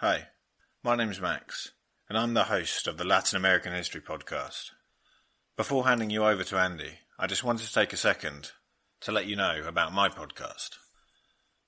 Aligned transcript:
Hi, 0.00 0.28
my 0.82 0.96
name's 0.96 1.20
Max, 1.20 1.72
and 2.08 2.16
I'm 2.16 2.32
the 2.32 2.44
host 2.44 2.86
of 2.86 2.96
the 2.96 3.04
Latin 3.04 3.36
American 3.36 3.74
History 3.74 4.00
Podcast. 4.00 4.70
Before 5.58 5.86
handing 5.86 6.08
you 6.08 6.24
over 6.24 6.42
to 6.42 6.56
Andy, 6.56 7.00
I 7.18 7.26
just 7.26 7.44
wanted 7.44 7.66
to 7.66 7.74
take 7.74 7.92
a 7.92 7.98
second 7.98 8.52
to 9.02 9.12
let 9.12 9.26
you 9.26 9.36
know 9.36 9.60
about 9.66 9.92
my 9.92 10.08
podcast. 10.08 10.70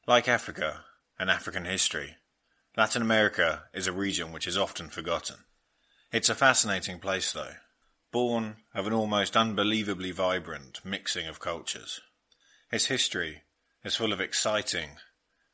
Like 0.07 0.29
Africa 0.29 0.85
and 1.19 1.31
African 1.31 1.67
history, 1.67 2.17
Latin 2.75 3.03
America 3.03 3.65
is 3.75 3.87
a 3.87 3.93
region 3.93 4.33
which 4.33 4.47
is 4.47 4.57
often 4.57 4.89
forgotten. 4.89 5.37
It's 6.11 6.31
a 6.31 6.35
fascinating 6.35 7.01
place, 7.01 7.33
though, 7.33 7.57
born 8.13 8.57
of 8.75 8.87
an 8.87 8.95
almost 8.95 9.37
unbelievably 9.37 10.13
vibrant 10.13 10.81
mixing 10.87 11.27
of 11.27 11.39
cultures. 11.39 12.01
Its 12.73 12.87
history 12.87 13.43
is 13.85 13.97
full 13.97 14.11
of 14.11 14.23
exciting, 14.23 14.93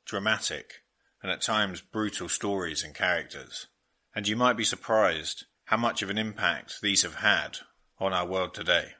dramatic, 0.07 0.75
and 1.23 1.33
at 1.33 1.43
times 1.43 1.81
brutal 1.81 2.29
stories 2.29 2.85
and 2.85 2.95
characters, 2.95 3.67
and 4.15 4.29
you 4.29 4.37
might 4.37 4.57
be 4.57 4.65
surprised 4.65 5.45
how 5.65 5.77
much 5.77 6.03
of 6.03 6.11
an 6.11 6.19
impact 6.19 6.81
these 6.81 7.03
have 7.03 7.17
had 7.17 7.59
on 7.99 8.13
our 8.13 8.27
world 8.27 8.55
today. 8.55 8.93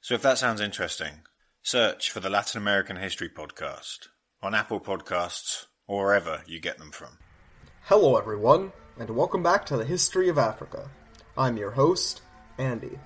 So 0.00 0.14
if 0.14 0.22
that 0.22 0.38
sounds 0.38 0.60
interesting, 0.60 1.20
search 1.62 2.10
for 2.10 2.20
the 2.20 2.30
Latin 2.30 2.60
American 2.60 2.96
History 2.96 3.28
Podcast 3.28 4.08
on 4.42 4.54
Apple 4.54 4.80
Podcasts 4.80 5.66
or 5.86 6.04
wherever 6.04 6.42
you 6.46 6.58
get 6.58 6.78
them 6.78 6.90
from. 6.90 7.18
Hello, 7.82 8.16
everyone, 8.16 8.72
and 8.98 9.10
welcome 9.10 9.42
back 9.42 9.66
to 9.66 9.76
the 9.76 9.84
History 9.84 10.28
of 10.28 10.38
Africa. 10.38 10.90
I'm 11.36 11.56
your 11.56 11.72
host, 11.72 12.22
Andy. 12.58 12.98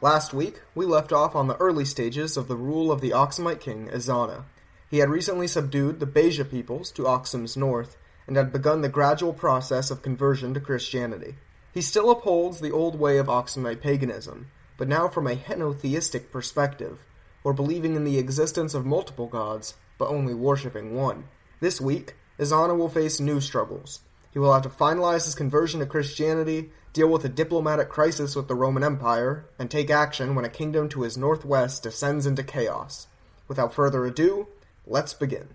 Last 0.00 0.34
week, 0.34 0.60
we 0.74 0.84
left 0.84 1.12
off 1.12 1.36
on 1.36 1.46
the 1.46 1.56
early 1.56 1.84
stages 1.84 2.36
of 2.36 2.48
the 2.48 2.56
rule 2.56 2.90
of 2.90 3.00
the 3.00 3.10
Aksumite 3.10 3.60
king 3.60 3.88
Ezana. 3.88 4.44
He 4.92 4.98
had 4.98 5.08
recently 5.08 5.46
subdued 5.46 6.00
the 6.00 6.06
Beja 6.06 6.44
peoples 6.44 6.90
to 6.90 7.08
Aksum's 7.08 7.56
north 7.56 7.96
and 8.26 8.36
had 8.36 8.52
begun 8.52 8.82
the 8.82 8.90
gradual 8.90 9.32
process 9.32 9.90
of 9.90 10.02
conversion 10.02 10.52
to 10.52 10.60
Christianity. 10.60 11.36
He 11.72 11.80
still 11.80 12.10
upholds 12.10 12.60
the 12.60 12.72
old 12.72 13.00
way 13.00 13.16
of 13.16 13.28
Aksumite 13.28 13.80
paganism, 13.80 14.50
but 14.76 14.88
now 14.88 15.08
from 15.08 15.26
a 15.26 15.34
henotheistic 15.34 16.30
perspective, 16.30 17.06
or 17.42 17.54
believing 17.54 17.96
in 17.96 18.04
the 18.04 18.18
existence 18.18 18.74
of 18.74 18.84
multiple 18.84 19.28
gods, 19.28 19.76
but 19.96 20.10
only 20.10 20.34
worshipping 20.34 20.94
one. 20.94 21.24
This 21.60 21.80
week, 21.80 22.14
Ezana 22.38 22.76
will 22.76 22.90
face 22.90 23.18
new 23.18 23.40
struggles. 23.40 24.00
He 24.30 24.38
will 24.38 24.52
have 24.52 24.64
to 24.64 24.68
finalize 24.68 25.24
his 25.24 25.34
conversion 25.34 25.80
to 25.80 25.86
Christianity, 25.86 26.70
deal 26.92 27.08
with 27.08 27.24
a 27.24 27.30
diplomatic 27.30 27.88
crisis 27.88 28.36
with 28.36 28.46
the 28.46 28.54
Roman 28.54 28.84
Empire, 28.84 29.46
and 29.58 29.70
take 29.70 29.88
action 29.88 30.34
when 30.34 30.44
a 30.44 30.50
kingdom 30.50 30.90
to 30.90 31.00
his 31.00 31.16
northwest 31.16 31.82
descends 31.82 32.26
into 32.26 32.42
chaos. 32.42 33.06
Without 33.48 33.72
further 33.72 34.04
ado, 34.04 34.48
let's 34.86 35.14
begin. 35.14 35.48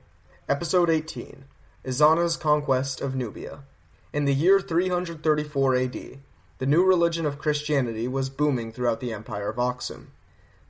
Episode 0.48 0.90
18 0.90 1.44
Ezana's 1.84 2.38
Conquest 2.38 3.02
of 3.02 3.16
Nubia. 3.16 3.60
In 4.14 4.26
the 4.26 4.34
year 4.34 4.60
334 4.60 5.76
AD, 5.76 6.20
the 6.60 6.66
new 6.66 6.84
religion 6.84 7.26
of 7.26 7.38
Christianity 7.38 8.08
was 8.08 8.30
booming 8.30 8.72
throughout 8.72 9.00
the 9.00 9.14
empire 9.14 9.50
of 9.50 9.58
Aksum. 9.58 10.08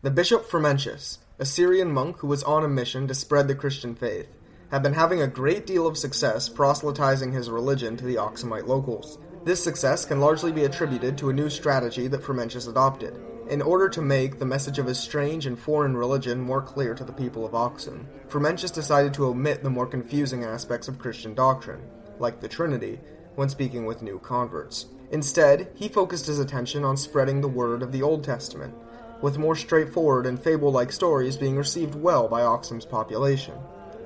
The 0.01 0.11
bishop 0.11 0.49
Frumentius, 0.49 1.19
a 1.37 1.45
Syrian 1.45 1.91
monk 1.91 2.19
who 2.19 2.27
was 2.27 2.43
on 2.43 2.63
a 2.63 2.67
mission 2.67 3.07
to 3.07 3.15
spread 3.15 3.47
the 3.47 3.55
Christian 3.55 3.95
faith, 3.95 4.27
had 4.71 4.83
been 4.83 4.93
having 4.93 5.21
a 5.21 5.27
great 5.27 5.65
deal 5.67 5.85
of 5.85 5.97
success 5.97 6.49
proselytizing 6.49 7.31
his 7.31 7.49
religion 7.49 7.95
to 7.97 8.05
the 8.05 8.15
Aksumite 8.15 8.67
locals. 8.67 9.17
This 9.45 9.63
success 9.63 10.03
can 10.03 10.19
largely 10.19 10.51
be 10.51 10.65
attributed 10.65 11.17
to 11.19 11.29
a 11.29 11.33
new 11.33 11.49
strategy 11.49 12.07
that 12.07 12.23
Frumentius 12.23 12.67
adopted, 12.67 13.17
in 13.49 13.61
order 13.61 13.89
to 13.89 14.01
make 14.01 14.39
the 14.39 14.45
message 14.45 14.79
of 14.79 14.85
his 14.85 14.99
strange 14.99 15.45
and 15.45 15.57
foreign 15.57 15.95
religion 15.95 16.39
more 16.39 16.61
clear 16.61 16.93
to 16.93 17.03
the 17.03 17.13
people 17.13 17.45
of 17.45 17.53
Aksum. 17.53 18.05
Frumentius 18.27 18.73
decided 18.73 19.13
to 19.13 19.25
omit 19.25 19.63
the 19.63 19.69
more 19.69 19.85
confusing 19.85 20.43
aspects 20.43 20.87
of 20.87 20.99
Christian 20.99 21.33
doctrine, 21.33 21.81
like 22.19 22.39
the 22.39 22.47
Trinity, 22.47 22.99
when 23.35 23.49
speaking 23.49 23.85
with 23.85 24.01
new 24.01 24.19
converts. 24.19 24.87
Instead, 25.11 25.69
he 25.75 25.87
focused 25.87 26.25
his 26.25 26.39
attention 26.39 26.83
on 26.83 26.97
spreading 26.97 27.41
the 27.41 27.47
word 27.47 27.81
of 27.81 27.91
the 27.91 28.01
Old 28.01 28.23
Testament, 28.23 28.73
with 29.21 29.37
more 29.37 29.55
straightforward 29.55 30.25
and 30.25 30.41
fable 30.41 30.71
like 30.71 30.91
stories 30.91 31.37
being 31.37 31.55
received 31.55 31.95
well 31.95 32.27
by 32.27 32.41
Aksum's 32.41 32.85
population. 32.85 33.55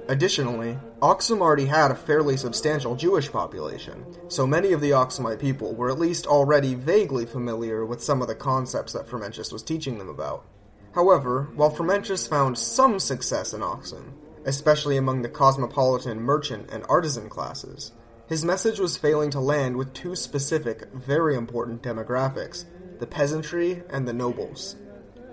Additionally, 0.07 0.77
Aksum 1.01 1.41
already 1.41 1.65
had 1.65 1.91
a 1.91 1.95
fairly 1.95 2.35
substantial 2.35 2.95
Jewish 2.95 3.31
population, 3.31 4.05
so 4.27 4.45
many 4.45 4.73
of 4.73 4.81
the 4.81 4.91
Aksumite 4.91 5.39
people 5.39 5.73
were 5.73 5.89
at 5.89 5.99
least 5.99 6.27
already 6.27 6.75
vaguely 6.75 7.25
familiar 7.25 7.85
with 7.85 8.03
some 8.03 8.21
of 8.21 8.27
the 8.27 8.35
concepts 8.35 8.93
that 8.93 9.07
Frumentius 9.07 9.53
was 9.53 9.63
teaching 9.63 9.97
them 9.97 10.09
about. 10.09 10.45
However, 10.93 11.49
while 11.55 11.71
Frumentius 11.71 12.27
found 12.27 12.57
some 12.57 12.99
success 12.99 13.53
in 13.53 13.61
Aksum, 13.61 14.13
especially 14.45 14.97
among 14.97 15.21
the 15.21 15.29
cosmopolitan 15.29 16.19
merchant 16.19 16.69
and 16.71 16.83
artisan 16.89 17.29
classes, 17.29 17.93
his 18.27 18.43
message 18.43 18.79
was 18.79 18.97
failing 18.97 19.29
to 19.31 19.39
land 19.39 19.77
with 19.77 19.93
two 19.93 20.15
specific, 20.15 20.91
very 20.93 21.35
important 21.35 21.81
demographics 21.81 22.65
the 22.99 23.07
peasantry 23.07 23.81
and 23.89 24.07
the 24.07 24.13
nobles. 24.13 24.75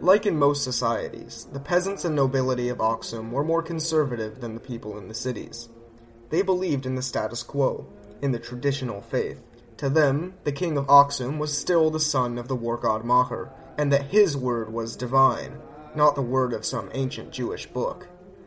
Like 0.00 0.26
in 0.26 0.38
most 0.38 0.62
societies, 0.62 1.48
the 1.52 1.58
peasants 1.58 2.04
and 2.04 2.14
nobility 2.14 2.68
of 2.68 2.78
Aksum 2.78 3.32
were 3.32 3.42
more 3.42 3.62
conservative 3.62 4.40
than 4.40 4.54
the 4.54 4.60
people 4.60 4.96
in 4.96 5.08
the 5.08 5.14
cities. 5.14 5.68
They 6.30 6.42
believed 6.42 6.86
in 6.86 6.94
the 6.94 7.02
status 7.02 7.42
quo, 7.42 7.86
in 8.22 8.30
the 8.30 8.38
traditional 8.38 9.00
faith. 9.00 9.42
To 9.78 9.88
them, 9.88 10.34
the 10.44 10.52
king 10.52 10.78
of 10.78 10.86
Aksum 10.86 11.38
was 11.38 11.56
still 11.56 11.90
the 11.90 11.98
son 11.98 12.38
of 12.38 12.46
the 12.46 12.54
war 12.54 12.76
god 12.76 13.04
Maher, 13.04 13.50
and 13.76 13.92
that 13.92 14.12
his 14.12 14.36
word 14.36 14.72
was 14.72 14.94
divine, 14.94 15.58
not 15.96 16.14
the 16.14 16.22
word 16.22 16.52
of 16.52 16.64
some 16.64 16.90
ancient 16.94 17.32
Jewish 17.32 17.66
book. 17.66 18.06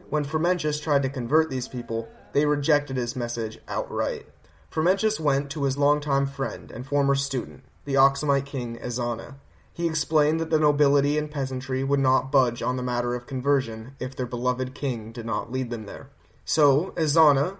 When 0.09 0.23
Frumentius 0.23 0.81
tried 0.81 1.03
to 1.03 1.09
convert 1.09 1.49
these 1.49 1.67
people, 1.67 2.07
they 2.31 2.45
rejected 2.45 2.95
his 2.95 3.15
message 3.15 3.59
outright. 3.67 4.25
Frumentius 4.69 5.19
went 5.19 5.49
to 5.51 5.65
his 5.65 5.77
longtime 5.77 6.27
friend 6.27 6.71
and 6.71 6.85
former 6.85 7.15
student, 7.15 7.63
the 7.83 7.95
Aksumite 7.95 8.45
king 8.45 8.77
Ezana. 8.77 9.35
He 9.73 9.87
explained 9.87 10.39
that 10.39 10.49
the 10.49 10.59
nobility 10.59 11.17
and 11.17 11.31
peasantry 11.31 11.83
would 11.83 11.99
not 11.99 12.31
budge 12.31 12.61
on 12.61 12.75
the 12.75 12.83
matter 12.83 13.15
of 13.15 13.25
conversion 13.25 13.95
if 13.99 14.15
their 14.15 14.25
beloved 14.25 14.73
king 14.73 15.11
did 15.11 15.25
not 15.25 15.51
lead 15.51 15.69
them 15.69 15.85
there. 15.85 16.09
So, 16.43 16.91
Ezana, 16.97 17.57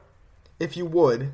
if 0.59 0.75
you 0.75 0.85
would, 0.85 1.31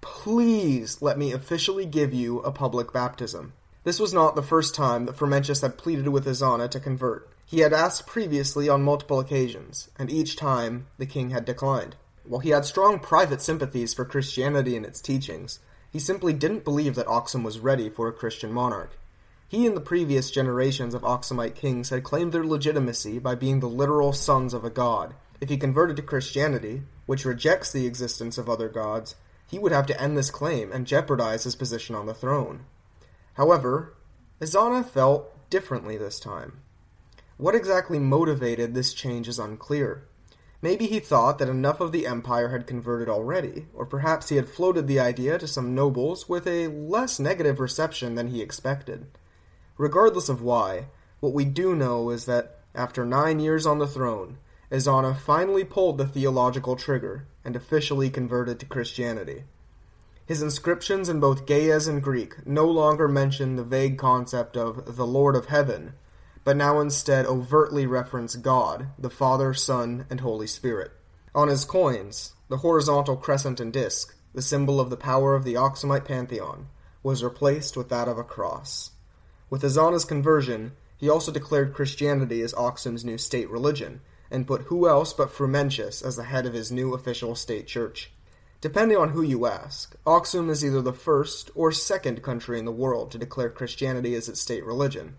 please 0.00 1.00
let 1.00 1.18
me 1.18 1.32
officially 1.32 1.86
give 1.86 2.12
you 2.12 2.40
a 2.40 2.50
public 2.50 2.92
baptism. 2.92 3.52
This 3.84 4.00
was 4.00 4.12
not 4.12 4.34
the 4.34 4.42
first 4.42 4.74
time 4.74 5.06
that 5.06 5.16
Frumentius 5.16 5.62
had 5.62 5.78
pleaded 5.78 6.08
with 6.08 6.26
Ezana 6.26 6.68
to 6.70 6.80
convert. 6.80 7.30
He 7.46 7.60
had 7.60 7.72
asked 7.72 8.06
previously 8.06 8.68
on 8.68 8.82
multiple 8.82 9.20
occasions, 9.20 9.88
and 9.98 10.10
each 10.10 10.36
time 10.36 10.88
the 10.98 11.06
king 11.06 11.30
had 11.30 11.44
declined. 11.44 11.96
While 12.24 12.40
he 12.40 12.50
had 12.50 12.66
strong 12.66 12.98
private 12.98 13.40
sympathies 13.40 13.94
for 13.94 14.04
Christianity 14.04 14.76
and 14.76 14.84
its 14.84 15.00
teachings, 15.00 15.60
he 15.90 15.98
simply 15.98 16.34
didn't 16.34 16.64
believe 16.64 16.94
that 16.96 17.06
Aksum 17.06 17.42
was 17.42 17.60
ready 17.60 17.88
for 17.88 18.06
a 18.06 18.12
Christian 18.12 18.52
monarch. 18.52 18.98
He 19.48 19.66
and 19.66 19.74
the 19.74 19.80
previous 19.80 20.30
generations 20.30 20.92
of 20.92 21.00
Aksumite 21.00 21.54
kings 21.54 21.88
had 21.88 22.04
claimed 22.04 22.32
their 22.32 22.44
legitimacy 22.44 23.18
by 23.18 23.34
being 23.34 23.60
the 23.60 23.66
literal 23.66 24.12
sons 24.12 24.52
of 24.52 24.62
a 24.62 24.68
god. 24.68 25.14
If 25.40 25.48
he 25.48 25.56
converted 25.56 25.96
to 25.96 26.02
Christianity, 26.02 26.82
which 27.06 27.24
rejects 27.24 27.72
the 27.72 27.86
existence 27.86 28.36
of 28.36 28.50
other 28.50 28.68
gods, 28.68 29.14
he 29.46 29.58
would 29.58 29.72
have 29.72 29.86
to 29.86 29.98
end 29.98 30.18
this 30.18 30.30
claim 30.30 30.70
and 30.70 30.86
jeopardize 30.86 31.44
his 31.44 31.56
position 31.56 31.94
on 31.94 32.04
the 32.04 32.12
throne. 32.12 32.66
However, 33.34 33.94
Ezana 34.38 34.86
felt 34.86 35.48
differently 35.48 35.96
this 35.96 36.20
time. 36.20 36.60
What 37.38 37.54
exactly 37.54 37.98
motivated 37.98 38.74
this 38.74 38.92
change 38.92 39.28
is 39.28 39.38
unclear. 39.38 40.04
Maybe 40.60 40.86
he 40.86 41.00
thought 41.00 41.38
that 41.38 41.48
enough 41.48 41.80
of 41.80 41.92
the 41.92 42.06
empire 42.06 42.48
had 42.48 42.66
converted 42.66 43.08
already, 43.08 43.68
or 43.72 43.86
perhaps 43.86 44.28
he 44.28 44.36
had 44.36 44.48
floated 44.48 44.86
the 44.86 45.00
idea 45.00 45.38
to 45.38 45.48
some 45.48 45.74
nobles 45.74 46.28
with 46.28 46.46
a 46.46 46.66
less 46.66 47.18
negative 47.18 47.60
reception 47.60 48.14
than 48.14 48.28
he 48.28 48.42
expected. 48.42 49.06
Regardless 49.78 50.28
of 50.28 50.42
why, 50.42 50.88
what 51.20 51.32
we 51.32 51.44
do 51.44 51.74
know 51.74 52.10
is 52.10 52.26
that, 52.26 52.58
after 52.74 53.06
nine 53.06 53.40
years 53.40 53.64
on 53.64 53.78
the 53.78 53.86
throne, 53.86 54.38
Ezana 54.70 55.16
finally 55.16 55.64
pulled 55.64 55.98
the 55.98 56.06
theological 56.06 56.76
trigger 56.76 57.26
and 57.44 57.56
officially 57.56 58.10
converted 58.10 58.60
to 58.60 58.66
Christianity. 58.66 59.44
His 60.26 60.42
inscriptions 60.42 61.08
in 61.08 61.20
both 61.20 61.46
Ge'ez 61.46 61.88
and 61.88 62.02
Greek 62.02 62.46
no 62.46 62.66
longer 62.66 63.08
mention 63.08 63.56
the 63.56 63.64
vague 63.64 63.96
concept 63.96 64.56
of 64.56 64.96
the 64.96 65.06
Lord 65.06 65.34
of 65.34 65.46
Heaven, 65.46 65.94
but 66.44 66.56
now 66.56 66.80
instead 66.80 67.24
overtly 67.24 67.86
reference 67.86 68.36
God, 68.36 68.88
the 68.98 69.08
Father, 69.08 69.54
Son, 69.54 70.06
and 70.10 70.20
Holy 70.20 70.46
Spirit. 70.46 70.90
On 71.34 71.48
his 71.48 71.64
coins, 71.64 72.32
the 72.48 72.58
horizontal 72.58 73.16
crescent 73.16 73.60
and 73.60 73.72
disk, 73.72 74.14
the 74.34 74.42
symbol 74.42 74.80
of 74.80 74.90
the 74.90 74.96
power 74.96 75.34
of 75.34 75.44
the 75.44 75.54
Aksumite 75.54 76.04
pantheon, 76.04 76.66
was 77.02 77.24
replaced 77.24 77.76
with 77.76 77.88
that 77.88 78.08
of 78.08 78.18
a 78.18 78.24
cross. 78.24 78.90
With 79.50 79.62
Ezana's 79.62 80.04
conversion, 80.04 80.72
he 80.96 81.08
also 81.08 81.32
declared 81.32 81.72
Christianity 81.72 82.42
as 82.42 82.52
Aksum's 82.54 83.04
new 83.04 83.18
state 83.18 83.48
religion, 83.48 84.00
and 84.30 84.46
put 84.46 84.62
who 84.62 84.88
else 84.88 85.12
but 85.12 85.32
Frumentius 85.32 86.04
as 86.04 86.16
the 86.16 86.24
head 86.24 86.44
of 86.44 86.52
his 86.52 86.70
new 86.70 86.92
official 86.92 87.34
state 87.34 87.66
church. 87.66 88.10
Depending 88.60 88.98
on 88.98 89.10
who 89.10 89.22
you 89.22 89.46
ask, 89.46 89.96
Aksum 90.04 90.50
is 90.50 90.64
either 90.64 90.82
the 90.82 90.92
first 90.92 91.50
or 91.54 91.70
second 91.70 92.22
country 92.22 92.58
in 92.58 92.64
the 92.64 92.72
world 92.72 93.10
to 93.12 93.18
declare 93.18 93.48
Christianity 93.48 94.14
as 94.14 94.28
its 94.28 94.40
state 94.40 94.66
religion. 94.66 95.16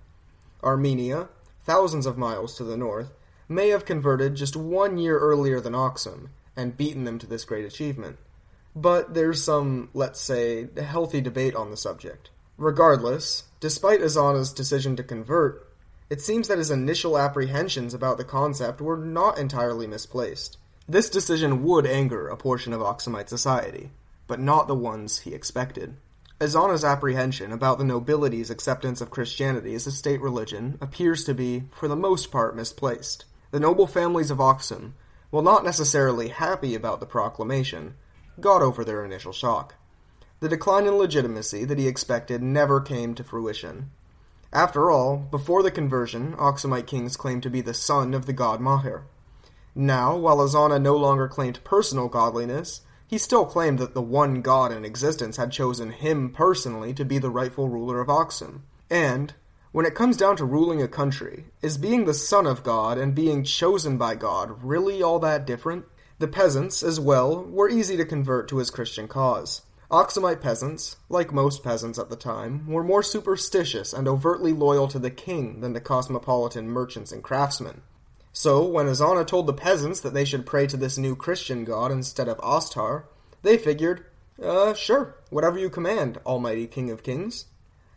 Armenia, 0.62 1.30
thousands 1.64 2.06
of 2.06 2.18
miles 2.18 2.56
to 2.58 2.66
the 2.66 2.78
north, 2.78 3.12
may 3.48 3.70
have 3.70 3.86
converted 3.86 4.36
just 4.36 4.56
one 4.56 4.98
year 4.98 5.18
earlier 5.18 5.60
than 5.62 5.74
Aksum, 5.74 6.30
and 6.56 6.78
beaten 6.78 7.06
them 7.06 7.18
to 7.18 7.26
this 7.26 7.46
great 7.46 7.66
achievement. 7.66 8.18
but 8.76 9.14
there's 9.14 9.44
some, 9.44 9.90
let's 9.94 10.22
say, 10.22 10.68
healthy 10.78 11.22
debate 11.22 11.56
on 11.56 11.72
the 11.72 11.78
subject. 11.78 12.30
Regardless, 12.60 13.46
despite 13.62 14.02
Ezana's 14.02 14.52
decision 14.52 14.98
to 14.98 15.04
convert, 15.04 15.66
it 16.10 16.20
seems 16.20 16.50
that 16.50 16.58
his 16.58 16.70
initial 16.70 17.18
apprehensions 17.18 17.94
about 17.94 18.18
the 18.18 18.26
concept 18.26 18.82
were 18.82 18.98
not 18.98 19.38
entirely 19.38 19.88
misplaced. 19.88 20.58
This 20.86 21.10
decision 21.10 21.64
would 21.64 21.88
anger 21.88 22.28
a 22.28 22.36
portion 22.36 22.74
of 22.74 22.82
Aksumite 22.82 23.30
society, 23.30 23.92
but 24.28 24.42
not 24.42 24.68
the 24.68 24.76
ones 24.76 25.20
he 25.20 25.34
expected. 25.34 25.96
Ezana's 26.42 26.84
apprehension 26.84 27.54
about 27.54 27.78
the 27.78 27.86
nobility's 27.86 28.50
acceptance 28.50 29.00
of 29.00 29.10
Christianity 29.10 29.74
as 29.74 29.88
a 29.88 29.92
state 29.94 30.20
religion 30.20 30.78
appears 30.82 31.24
to 31.24 31.34
be, 31.34 31.64
for 31.72 31.88
the 31.88 31.96
most 31.96 32.30
part, 32.30 32.58
misplaced. 32.58 33.24
The 33.52 33.62
noble 33.62 33.88
families 33.88 34.32
of 34.32 34.40
Aksum, 34.40 34.96
while 35.30 35.44
not 35.44 35.64
necessarily 35.64 36.28
happy 36.28 36.76
about 36.76 37.00
the 37.00 37.06
proclamation, 37.06 37.96
got 38.42 38.62
over 38.62 38.84
their 38.84 39.06
initial 39.06 39.32
shock. 39.32 39.76
The 40.42 40.50
decline 40.50 40.86
in 40.86 40.96
legitimacy 40.96 41.66
that 41.66 41.78
he 41.78 41.88
expected 41.88 42.42
never 42.42 42.80
came 42.80 43.14
to 43.16 43.24
fruition. 43.24 43.92
After 44.54 44.90
all, 44.90 45.18
before 45.18 45.62
the 45.62 45.70
conversion, 45.70 46.34
Aksumite 46.38 46.88
kings 46.88 47.18
claimed 47.18 47.44
to 47.44 47.50
be 47.50 47.62
the 47.62 47.74
son 47.74 48.14
of 48.14 48.26
the 48.26 48.34
god 48.34 48.62
Maher. 48.62 49.04
Now, 49.76 50.16
while 50.16 50.38
Ezana 50.38 50.82
no 50.82 50.96
longer 50.96 51.28
claimed 51.28 51.64
personal 51.64 52.08
godliness, 52.08 52.82
he 53.06 53.18
still 53.18 53.46
claimed 53.46 53.80
that 53.80 53.94
the 53.94 54.02
one 54.02 54.42
god 54.42 54.72
in 54.72 54.86
existence 54.86 55.38
had 55.38 55.52
chosen 55.52 55.92
him 55.92 56.32
personally 56.32 56.94
to 56.94 57.04
be 57.04 57.18
the 57.18 57.30
rightful 57.30 57.68
ruler 57.68 58.00
of 58.00 58.08
Aksum. 58.08 58.62
And, 58.90 59.34
when 59.72 59.86
it 59.86 59.94
comes 59.94 60.18
down 60.18 60.36
to 60.38 60.46
ruling 60.46 60.82
a 60.82 60.88
country, 60.88 61.46
is 61.62 61.78
being 61.78 62.06
the 62.06 62.14
son 62.14 62.48
of 62.48 62.64
God 62.64 62.98
and 62.98 63.14
being 63.14 63.44
chosen 63.44 63.98
by 63.98 64.16
God 64.16 64.64
really 64.64 65.04
all 65.04 65.20
that 65.20 65.46
different? 65.46 65.86
The 66.18 66.28
peasants, 66.28 66.82
as 66.82 67.00
well, 67.00 67.44
were 67.44 67.70
easy 67.70 67.98
to 67.98 68.06
convert 68.06 68.48
to 68.50 68.58
his 68.58 68.72
Christian 68.72 69.08
cause. 69.08 69.62
Aksumite 69.92 70.40
peasants, 70.40 70.98
like 71.10 71.34
most 71.34 71.64
peasants 71.64 71.98
at 71.98 72.12
the 72.12 72.16
time, 72.16 72.68
were 72.68 72.84
more 72.84 73.02
superstitious 73.02 73.92
and 73.92 74.08
overtly 74.08 74.54
loyal 74.54 74.88
to 74.88 75.00
the 75.00 75.10
king 75.10 75.62
than 75.62 75.74
the 75.74 75.82
cosmopolitan 75.82 76.70
merchants 76.70 77.12
and 77.12 77.24
craftsmen. 77.24 77.82
So, 78.32 78.64
when 78.64 78.86
Ezana 78.86 79.26
told 79.26 79.48
the 79.48 79.54
peasants 79.54 80.00
that 80.02 80.14
they 80.14 80.26
should 80.26 80.46
pray 80.46 80.68
to 80.68 80.78
this 80.78 81.00
new 81.00 81.16
Christian 81.16 81.66
god 81.66 81.92
instead 81.92 82.28
of 82.28 82.38
Astar, 82.38 83.06
they 83.42 83.58
figured, 83.58 84.06
uh, 84.40 84.76
sure, 84.76 85.16
whatever 85.32 85.58
you 85.58 85.72
command, 85.72 86.20
almighty 86.24 86.68
king 86.68 86.92
of 86.92 87.02
kings. 87.02 87.46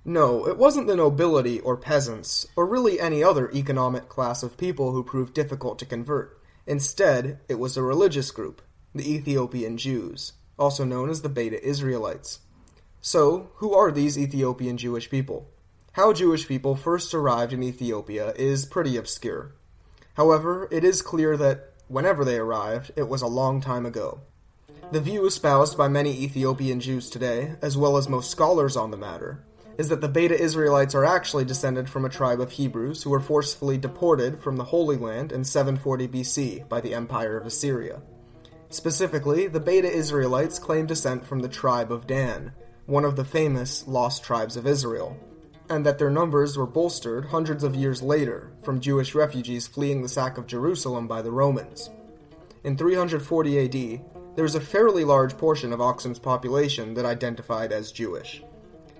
No, 0.02 0.48
it 0.48 0.56
wasn't 0.56 0.86
the 0.86 0.96
nobility 0.96 1.60
or 1.60 1.76
peasants, 1.76 2.46
or 2.56 2.64
really 2.64 3.00
any 3.00 3.22
other 3.22 3.50
economic 3.52 4.08
class 4.08 4.42
of 4.42 4.56
people 4.56 4.92
who 4.92 5.04
proved 5.04 5.34
difficult 5.34 5.78
to 5.80 5.86
convert. 5.86 6.40
Instead, 6.66 7.38
it 7.50 7.58
was 7.58 7.76
a 7.76 7.82
religious 7.82 8.30
group, 8.30 8.62
the 8.94 9.12
Ethiopian 9.12 9.76
Jews, 9.76 10.32
also 10.62 10.84
known 10.84 11.10
as 11.10 11.22
the 11.22 11.28
Beta 11.28 11.60
Israelites. 11.62 12.38
So, 13.00 13.50
who 13.56 13.74
are 13.74 13.90
these 13.90 14.16
Ethiopian 14.16 14.76
Jewish 14.76 15.10
people? 15.10 15.48
How 15.94 16.12
Jewish 16.12 16.46
people 16.46 16.76
first 16.76 17.12
arrived 17.12 17.52
in 17.52 17.64
Ethiopia 17.64 18.32
is 18.36 18.64
pretty 18.64 18.96
obscure. 18.96 19.56
However, 20.14 20.68
it 20.70 20.84
is 20.84 21.02
clear 21.02 21.36
that, 21.36 21.72
whenever 21.88 22.24
they 22.24 22.36
arrived, 22.36 22.92
it 22.94 23.08
was 23.08 23.22
a 23.22 23.26
long 23.26 23.60
time 23.60 23.84
ago. 23.84 24.20
The 24.92 25.00
view 25.00 25.26
espoused 25.26 25.76
by 25.76 25.88
many 25.88 26.12
Ethiopian 26.12 26.78
Jews 26.78 27.10
today, 27.10 27.56
as 27.60 27.76
well 27.76 27.96
as 27.96 28.08
most 28.08 28.30
scholars 28.30 28.76
on 28.76 28.92
the 28.92 28.96
matter, 28.96 29.42
is 29.76 29.88
that 29.88 30.00
the 30.00 30.08
Beta 30.08 30.40
Israelites 30.40 30.94
are 30.94 31.04
actually 31.04 31.44
descended 31.44 31.90
from 31.90 32.04
a 32.04 32.10
tribe 32.10 32.40
of 32.40 32.52
Hebrews 32.52 33.02
who 33.02 33.10
were 33.10 33.18
forcefully 33.18 33.78
deported 33.78 34.40
from 34.40 34.58
the 34.58 34.64
Holy 34.64 34.96
Land 34.96 35.32
in 35.32 35.42
740 35.42 36.06
BC 36.06 36.68
by 36.68 36.80
the 36.80 36.94
Empire 36.94 37.36
of 37.36 37.46
Assyria. 37.46 38.00
Specifically, 38.72 39.48
the 39.48 39.60
Beta 39.60 39.86
Israelites 39.86 40.58
claim 40.58 40.86
descent 40.86 41.26
from 41.26 41.40
the 41.40 41.48
tribe 41.48 41.92
of 41.92 42.06
Dan, 42.06 42.52
one 42.86 43.04
of 43.04 43.16
the 43.16 43.24
famous 43.24 43.86
lost 43.86 44.24
tribes 44.24 44.56
of 44.56 44.66
Israel, 44.66 45.14
and 45.68 45.84
that 45.84 45.98
their 45.98 46.08
numbers 46.08 46.56
were 46.56 46.66
bolstered 46.66 47.26
hundreds 47.26 47.64
of 47.64 47.74
years 47.76 48.02
later 48.02 48.50
from 48.62 48.80
Jewish 48.80 49.14
refugees 49.14 49.66
fleeing 49.66 50.00
the 50.00 50.08
sack 50.08 50.38
of 50.38 50.46
Jerusalem 50.46 51.06
by 51.06 51.20
the 51.20 51.30
Romans. 51.30 51.90
In 52.64 52.78
340 52.78 53.58
AD, 53.58 54.04
there 54.36 54.42
was 54.42 54.54
a 54.54 54.60
fairly 54.60 55.04
large 55.04 55.36
portion 55.36 55.74
of 55.74 55.80
Aksum's 55.80 56.18
population 56.18 56.94
that 56.94 57.04
identified 57.04 57.72
as 57.72 57.92
Jewish. 57.92 58.42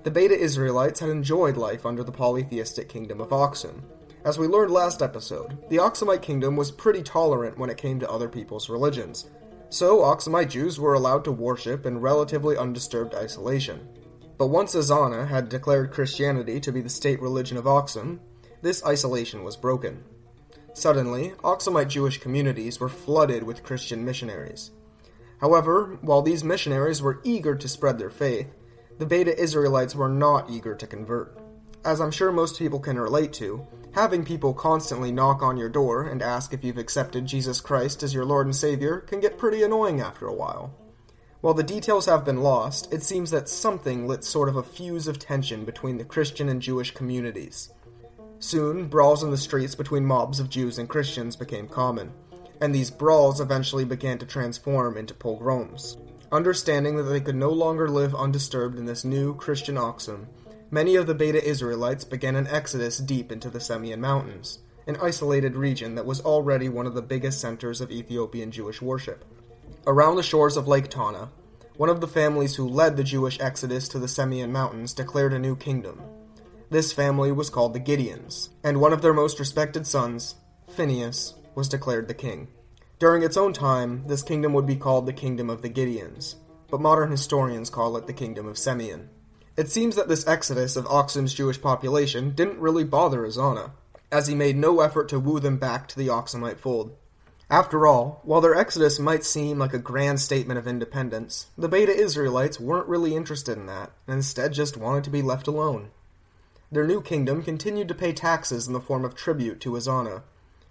The 0.03 0.11
Beta 0.11 0.39
Israelites 0.39 1.01
had 1.01 1.09
enjoyed 1.09 1.57
life 1.57 1.87
under 1.87 2.05
the 2.05 2.13
polytheistic 2.13 2.91
kingdom 2.91 3.23
of 3.23 3.31
Aksum. 3.31 3.85
As 4.23 4.39
we 4.39 4.47
learned 4.47 4.71
last 4.71 5.01
episode, 5.01 5.57
the 5.71 5.79
Aksumite 5.79 6.21
kingdom 6.21 6.57
was 6.57 6.71
pretty 6.71 7.03
tolerant 7.03 7.57
when 7.57 7.71
it 7.71 7.79
came 7.79 7.99
to 8.01 8.11
other 8.11 8.29
people's 8.29 8.69
religions, 8.69 9.31
so 9.73 10.01
Aksumite 10.01 10.51
Jews 10.51 10.79
were 10.79 10.93
allowed 10.93 11.25
to 11.25 11.33
worship 11.33 11.87
in 11.87 11.99
relatively 11.99 12.59
undisturbed 12.59 13.15
isolation. 13.15 13.89
But 14.37 14.49
once 14.49 14.75
Ezana 14.75 15.27
had 15.27 15.49
declared 15.49 15.93
Christianity 15.93 16.61
to 16.61 16.73
be 16.73 16.83
the 16.83 16.91
state 16.91 17.23
religion 17.23 17.57
of 17.57 17.65
Aksum, 17.65 18.21
this 18.61 18.85
isolation 18.85 19.45
was 19.45 19.57
broken. 19.57 20.05
Suddenly, 20.75 21.31
Aksumite 21.43 21.89
Jewish 21.89 22.19
communities 22.19 22.81
were 22.81 22.91
flooded 22.91 23.43
with 23.43 23.63
Christian 23.63 24.05
missionaries. 24.05 24.73
However, 25.41 25.99
while 26.03 26.21
these 26.21 26.45
missionaries 26.45 27.01
were 27.01 27.23
eager 27.25 27.55
to 27.55 27.67
spread 27.67 27.99
their 27.99 28.11
faith, 28.11 28.49
the 28.99 29.07
Beta 29.07 29.41
Israelites 29.41 29.95
were 29.95 30.09
not 30.11 30.51
eager 30.51 30.75
to 30.75 30.87
convert. 30.87 31.42
As 31.84 32.00
I'm 32.00 32.12
sure 32.12 32.31
most 32.31 32.61
people 32.61 32.79
can 32.79 32.96
relate 32.96 33.32
to, 33.34 33.67
having 33.93 34.25
people 34.25 34.55
constantly 34.55 35.11
knock 35.11 35.43
on 35.43 35.56
your 35.56 35.69
door 35.69 36.05
and 36.05 36.23
ask 36.23 36.55
if 36.55 36.62
you've 36.62 36.79
accepted 36.79 37.26
Jesus 37.26 37.61
Christ 37.61 38.05
as 38.05 38.14
your 38.14 38.25
Lord 38.25 38.46
and 38.46 38.55
Savior 38.55 39.00
can 39.00 39.19
get 39.19 39.37
pretty 39.37 39.64
annoying 39.64 40.00
after 40.00 40.29
a 40.29 40.34
while. 40.34 40.73
While 41.40 41.55
the 41.55 41.64
details 41.64 42.06
have 42.06 42.25
been 42.25 42.40
lost, 42.40 42.93
it 42.93 43.02
seems 43.02 43.32
that 43.32 43.49
something 43.49 44.06
lit 44.06 44.23
sort 44.23 44.49
of 44.49 44.55
a 44.55 44.62
fuse 44.62 45.08
of 45.08 45.19
tension 45.19 45.64
between 45.64 45.99
the 45.99 46.05
Christian 46.05 46.49
and 46.49 46.62
Jewish 46.62 46.93
communities. 46.93 47.70
Soon, 48.38 48.87
brawls 48.87 49.25
in 49.25 49.32
the 49.32 49.37
streets 49.37 49.75
between 49.75 50.05
mobs 50.05 50.38
of 50.38 50.49
Jews 50.49 50.79
and 50.79 50.88
Christians 50.88 51.34
became 51.34 51.67
common, 51.67 52.12
and 52.61 52.73
these 52.73 52.93
brawls 52.93 53.40
eventually 53.40 53.84
began 53.84 54.19
to 54.19 54.26
transform 54.26 54.96
into 54.96 55.14
pogroms. 55.14 55.96
Understanding 56.31 56.96
that 56.96 57.05
they 57.05 57.20
could 57.20 57.34
no 57.34 57.50
longer 57.50 57.88
live 57.88 58.14
undisturbed 58.14 58.79
in 58.79 58.84
this 58.84 59.05
new 59.05 59.34
Christian 59.34 59.75
Aksum, 59.75 60.26
many 60.73 60.97
of 60.97 61.07
the 61.07 61.15
Beta 61.15 61.47
Israelites 61.47 62.03
began 62.03 62.35
an 62.35 62.47
exodus 62.49 62.97
deep 62.97 63.31
into 63.31 63.51
the 63.51 63.59
Semien 63.59 63.99
Mountains, 63.99 64.61
an 64.87 64.97
isolated 65.03 65.55
region 65.55 65.95
that 65.95 66.07
was 66.07 66.23
already 66.23 66.69
one 66.69 66.87
of 66.87 66.95
the 66.95 67.03
biggest 67.03 67.41
centers 67.41 67.83
of 67.83 67.91
Ethiopian 67.91 68.51
Jewish 68.51 68.81
worship. 68.81 69.23
Around 69.87 70.17
the 70.17 70.23
shores 70.23 70.57
of 70.57 70.67
Lake 70.67 70.89
Tana, 70.89 71.31
one 71.77 71.91
of 71.91 72.01
the 72.01 72.09
families 72.09 72.57
who 72.57 72.67
led 72.67 72.97
the 72.97 73.05
Jewish 73.05 73.39
exodus 73.39 73.87
to 73.89 73.99
the 73.99 74.07
Semien 74.07 74.51
Mountains 74.51 74.95
declared 74.95 75.35
a 75.35 75.39
new 75.39 75.55
kingdom. 75.55 76.01
This 76.70 76.91
family 76.91 77.32
was 77.32 77.51
called 77.51 77.75
the 77.75 77.81
Gideons, 77.81 78.49
and 78.65 78.81
one 78.81 78.94
of 78.94 79.03
their 79.03 79.13
most 79.13 79.39
respected 79.39 79.87
sons, 79.87 80.37
Phineas, 80.75 81.35
was 81.55 81.69
declared 81.69 82.08
the 82.08 82.15
king. 82.15 82.49
During 82.99 83.23
its 83.23 83.37
own 83.37 83.53
time, 83.53 84.05
this 84.06 84.23
kingdom 84.23 84.55
would 84.55 84.67
be 84.67 84.77
called 84.77 85.05
the 85.05 85.13
Kingdom 85.13 85.51
of 85.51 85.61
the 85.61 85.69
Gideons, 85.69 86.37
but 86.70 86.81
modern 86.81 87.11
historians 87.11 87.69
call 87.69 87.99
it 87.99 88.06
the 88.06 88.15
Kingdom 88.15 88.46
of 88.46 88.56
Semien. 88.56 89.08
It 89.55 89.69
seems 89.69 89.97
that 89.97 90.09
this 90.09 90.27
exodus 90.27 90.77
of 90.77 90.87
Aksum's 90.87 91.35
Jewish 91.35 91.61
population 91.61 92.31
didn't 92.31 92.59
really 92.59 92.85
bother 92.85 93.21
Ezana, 93.21 93.73
as 94.11 94.27
he 94.27 94.35
made 94.35 94.56
no 94.56 94.81
effort 94.81 95.11
to 95.11 95.21
woo 95.21 95.41
them 95.41 95.59
back 95.59 95.89
to 95.89 95.97
the 95.99 96.09
Aksumite 96.09 96.59
fold. 96.59 96.97
After 97.51 97.87
all, 97.87 98.23
while 98.25 98.41
their 98.41 98.55
exodus 98.55 98.99
might 98.99 99.25
seem 99.25 99.59
like 99.59 99.75
a 99.75 99.79
grand 99.79 100.21
statement 100.21 100.59
of 100.59 100.67
independence, 100.67 101.49
the 101.59 101.69
Beta 101.69 101.94
Israelites 101.94 102.59
weren't 102.59 102.89
really 102.89 103.15
interested 103.15 103.59
in 103.59 103.67
that, 103.67 103.91
and 104.06 104.17
instead 104.17 104.55
just 104.55 104.79
wanted 104.79 105.05
to 105.05 105.11
be 105.11 105.21
left 105.21 105.47
alone. 105.47 105.91
Their 106.71 106.87
new 106.87 107.03
kingdom 107.03 107.43
continued 107.43 107.89
to 107.89 107.94
pay 107.94 108.15
taxes 108.15 108.67
in 108.67 108.73
the 108.73 108.81
form 108.81 109.05
of 109.05 109.15
tribute 109.15 109.61
to 109.61 109.73
Ezana. 109.73 110.23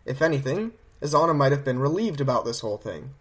If 0.06 0.24
anything, 0.24 0.72
Ezana 1.04 1.36
might 1.36 1.52
have 1.52 1.64
been 1.64 1.78
relieved 1.78 2.20
about 2.20 2.46
this 2.46 2.62
whole 2.62 2.78
thing. 2.78 3.14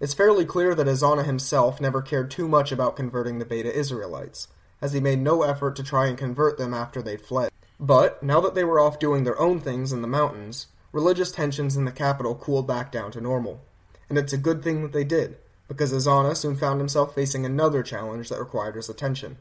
It's 0.00 0.14
fairly 0.14 0.44
clear 0.44 0.74
that 0.74 0.88
Ezana 0.88 1.24
himself 1.24 1.80
never 1.80 2.02
cared 2.02 2.28
too 2.28 2.48
much 2.48 2.72
about 2.72 2.96
converting 2.96 3.38
the 3.38 3.44
Beta 3.44 3.72
Israelites, 3.72 4.48
as 4.80 4.92
he 4.92 5.00
made 5.00 5.18
no 5.18 5.42
effort 5.42 5.76
to 5.76 5.82
try 5.82 6.06
and 6.06 6.18
convert 6.18 6.58
them 6.58 6.74
after 6.74 7.02
they'd 7.02 7.20
fled. 7.20 7.50
But, 7.78 8.22
now 8.22 8.40
that 8.40 8.54
they 8.54 8.64
were 8.64 8.80
off 8.80 8.98
doing 8.98 9.24
their 9.24 9.38
own 9.38 9.60
things 9.60 9.92
in 9.92 10.02
the 10.02 10.08
mountains, 10.08 10.66
religious 10.92 11.30
tensions 11.30 11.76
in 11.76 11.84
the 11.84 11.92
capital 11.92 12.34
cooled 12.34 12.66
back 12.66 12.90
down 12.90 13.10
to 13.12 13.20
normal. 13.20 13.60
And 14.08 14.16
it's 14.16 14.32
a 14.32 14.38
good 14.38 14.62
thing 14.62 14.82
that 14.82 14.92
they 14.92 15.04
did, 15.04 15.36
because 15.68 15.92
Ezana 15.92 16.36
soon 16.36 16.56
found 16.56 16.80
himself 16.80 17.14
facing 17.14 17.44
another 17.44 17.82
challenge 17.82 18.28
that 18.28 18.38
required 18.38 18.76
his 18.76 18.88
attention. 18.88 19.36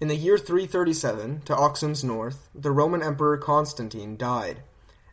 In 0.00 0.08
the 0.08 0.16
year 0.16 0.36
337, 0.36 1.42
to 1.42 1.54
Aksum's 1.54 2.02
north, 2.02 2.48
the 2.54 2.72
Roman 2.72 3.02
Emperor 3.02 3.36
Constantine 3.38 4.16
died, 4.16 4.60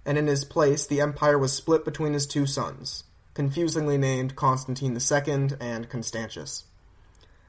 and 0.05 0.17
in 0.17 0.27
his 0.27 0.43
place 0.43 0.86
the 0.86 1.01
empire 1.01 1.38
was 1.38 1.53
split 1.53 1.86
between 1.86 2.13
his 2.13 2.25
two 2.25 2.45
sons, 2.45 3.03
confusingly 3.33 3.98
named 3.98 4.36
Constantine 4.36 4.93
II 4.98 5.50
and 5.60 5.89
Constantius. 5.89 6.63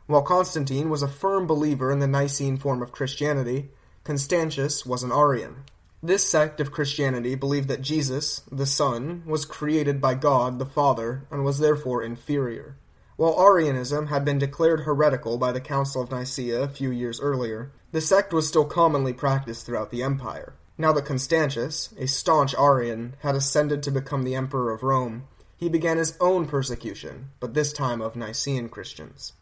While 0.07 0.23
Constantine 0.23 0.91
was 0.91 1.03
a 1.03 1.09
firm 1.09 1.47
believer 1.47 1.93
in 1.93 2.01
the 2.01 2.07
Nicene 2.07 2.57
form 2.57 2.83
of 2.83 2.93
Christianity, 2.93 3.71
Constantius 4.05 4.85
was 4.85 5.03
an 5.03 5.13
Arian. 5.13 5.65
This 6.03 6.29
sect 6.29 6.61
of 6.61 6.73
Christianity 6.73 7.37
believed 7.37 7.69
that 7.69 7.83
Jesus, 7.83 8.43
the 8.51 8.67
Son, 8.67 9.23
was 9.25 9.45
created 9.45 10.01
by 10.01 10.15
God 10.15 10.59
the 10.59 10.67
Father 10.67 11.23
and 11.31 11.45
was 11.45 11.61
therefore 11.61 12.03
inferior, 12.03 12.77
While 13.17 13.41
Arianism 13.41 14.09
had 14.09 14.25
been 14.25 14.39
declared 14.39 14.81
heretical 14.81 15.39
by 15.39 15.53
the 15.53 15.61
Council 15.61 16.03
of 16.03 16.11
Nicaea 16.11 16.63
a 16.63 16.69
few 16.69 16.91
years 16.91 17.21
earlier, 17.21 17.71
the 17.93 18.01
sect 18.01 18.33
was 18.33 18.49
still 18.49 18.65
commonly 18.65 19.13
practiced 19.13 19.65
throughout 19.65 19.91
the 19.91 20.03
empire. 20.03 20.55
Now 20.77 20.93
that 20.95 21.05
Constantius, 21.05 21.95
a 21.97 22.09
staunch 22.09 22.55
Arian, 22.57 23.15
had 23.21 23.37
ascended 23.37 23.83
to 23.85 23.93
become 23.93 24.25
the 24.25 24.35
Emperor 24.35 24.73
of 24.73 24.83
Rome, 24.83 25.29
he 25.57 25.69
began 25.69 25.99
his 25.99 26.17
own 26.21 26.47
persecution, 26.47 27.31
but 27.39 27.55
this 27.55 27.73
time 27.73 28.01
of 28.01 28.17
Nicene 28.17 28.69
Christians. 28.69 29.35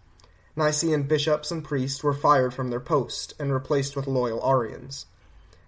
Nicene 0.61 1.05
bishops 1.05 1.51
and 1.51 1.65
priests 1.65 2.05
were 2.05 2.15
fired 2.15 2.55
from 2.55 2.69
their 2.71 2.81
post 2.81 3.35
and 3.41 3.53
replaced 3.53 3.97
with 3.97 4.07
loyal 4.07 4.47
Arians. 4.47 5.07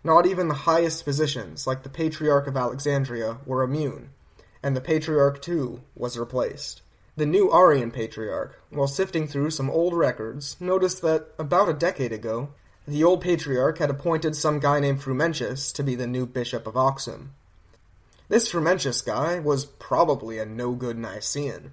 Not 0.04 0.26
even 0.26 0.48
the 0.48 0.54
highest 0.54 1.04
positions, 1.04 1.66
like 1.66 1.82
the 1.82 1.88
Patriarch 1.88 2.46
of 2.46 2.56
Alexandria, 2.56 3.38
were 3.46 3.62
immune, 3.62 4.10
and 4.62 4.76
the 4.76 4.80
Patriarch 4.80 5.40
too 5.40 5.80
was 5.94 6.18
replaced. 6.18 6.82
The 7.16 7.26
new 7.26 7.50
Arian 7.50 7.90
Patriarch, 7.90 8.60
while 8.70 8.86
sifting 8.86 9.26
through 9.26 9.50
some 9.50 9.70
old 9.70 9.94
records, 9.94 10.56
noticed 10.60 11.00
that 11.02 11.28
about 11.38 11.68
a 11.68 11.74
decade 11.74 12.12
ago, 12.12 12.50
the 12.86 13.02
old 13.02 13.22
Patriarch 13.22 13.78
had 13.78 13.90
appointed 13.90 14.36
some 14.36 14.60
guy 14.60 14.78
named 14.78 15.00
Frumentius 15.00 15.72
to 15.72 15.82
be 15.82 15.94
the 15.94 16.06
new 16.06 16.26
Bishop 16.26 16.66
of 16.66 16.74
Aksum. 16.74 17.28
This 18.28 18.50
Frumentius 18.50 19.04
guy 19.04 19.38
was 19.38 19.64
probably 19.64 20.38
a 20.38 20.44
no 20.44 20.72
good 20.72 20.98
Nicaean. 20.98 21.70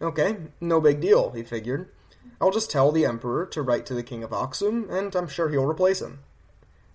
Okay, 0.00 0.36
no 0.60 0.80
big 0.80 1.00
deal, 1.00 1.30
he 1.32 1.42
figured. 1.42 1.88
I'll 2.40 2.50
just 2.50 2.70
tell 2.70 2.92
the 2.92 3.06
Emperor 3.06 3.46
to 3.46 3.62
write 3.62 3.86
to 3.86 3.94
the 3.94 4.02
King 4.02 4.22
of 4.22 4.30
Aksum, 4.30 4.90
and 4.90 5.14
I'm 5.14 5.28
sure 5.28 5.48
he'll 5.48 5.66
replace 5.66 6.00
him. 6.00 6.20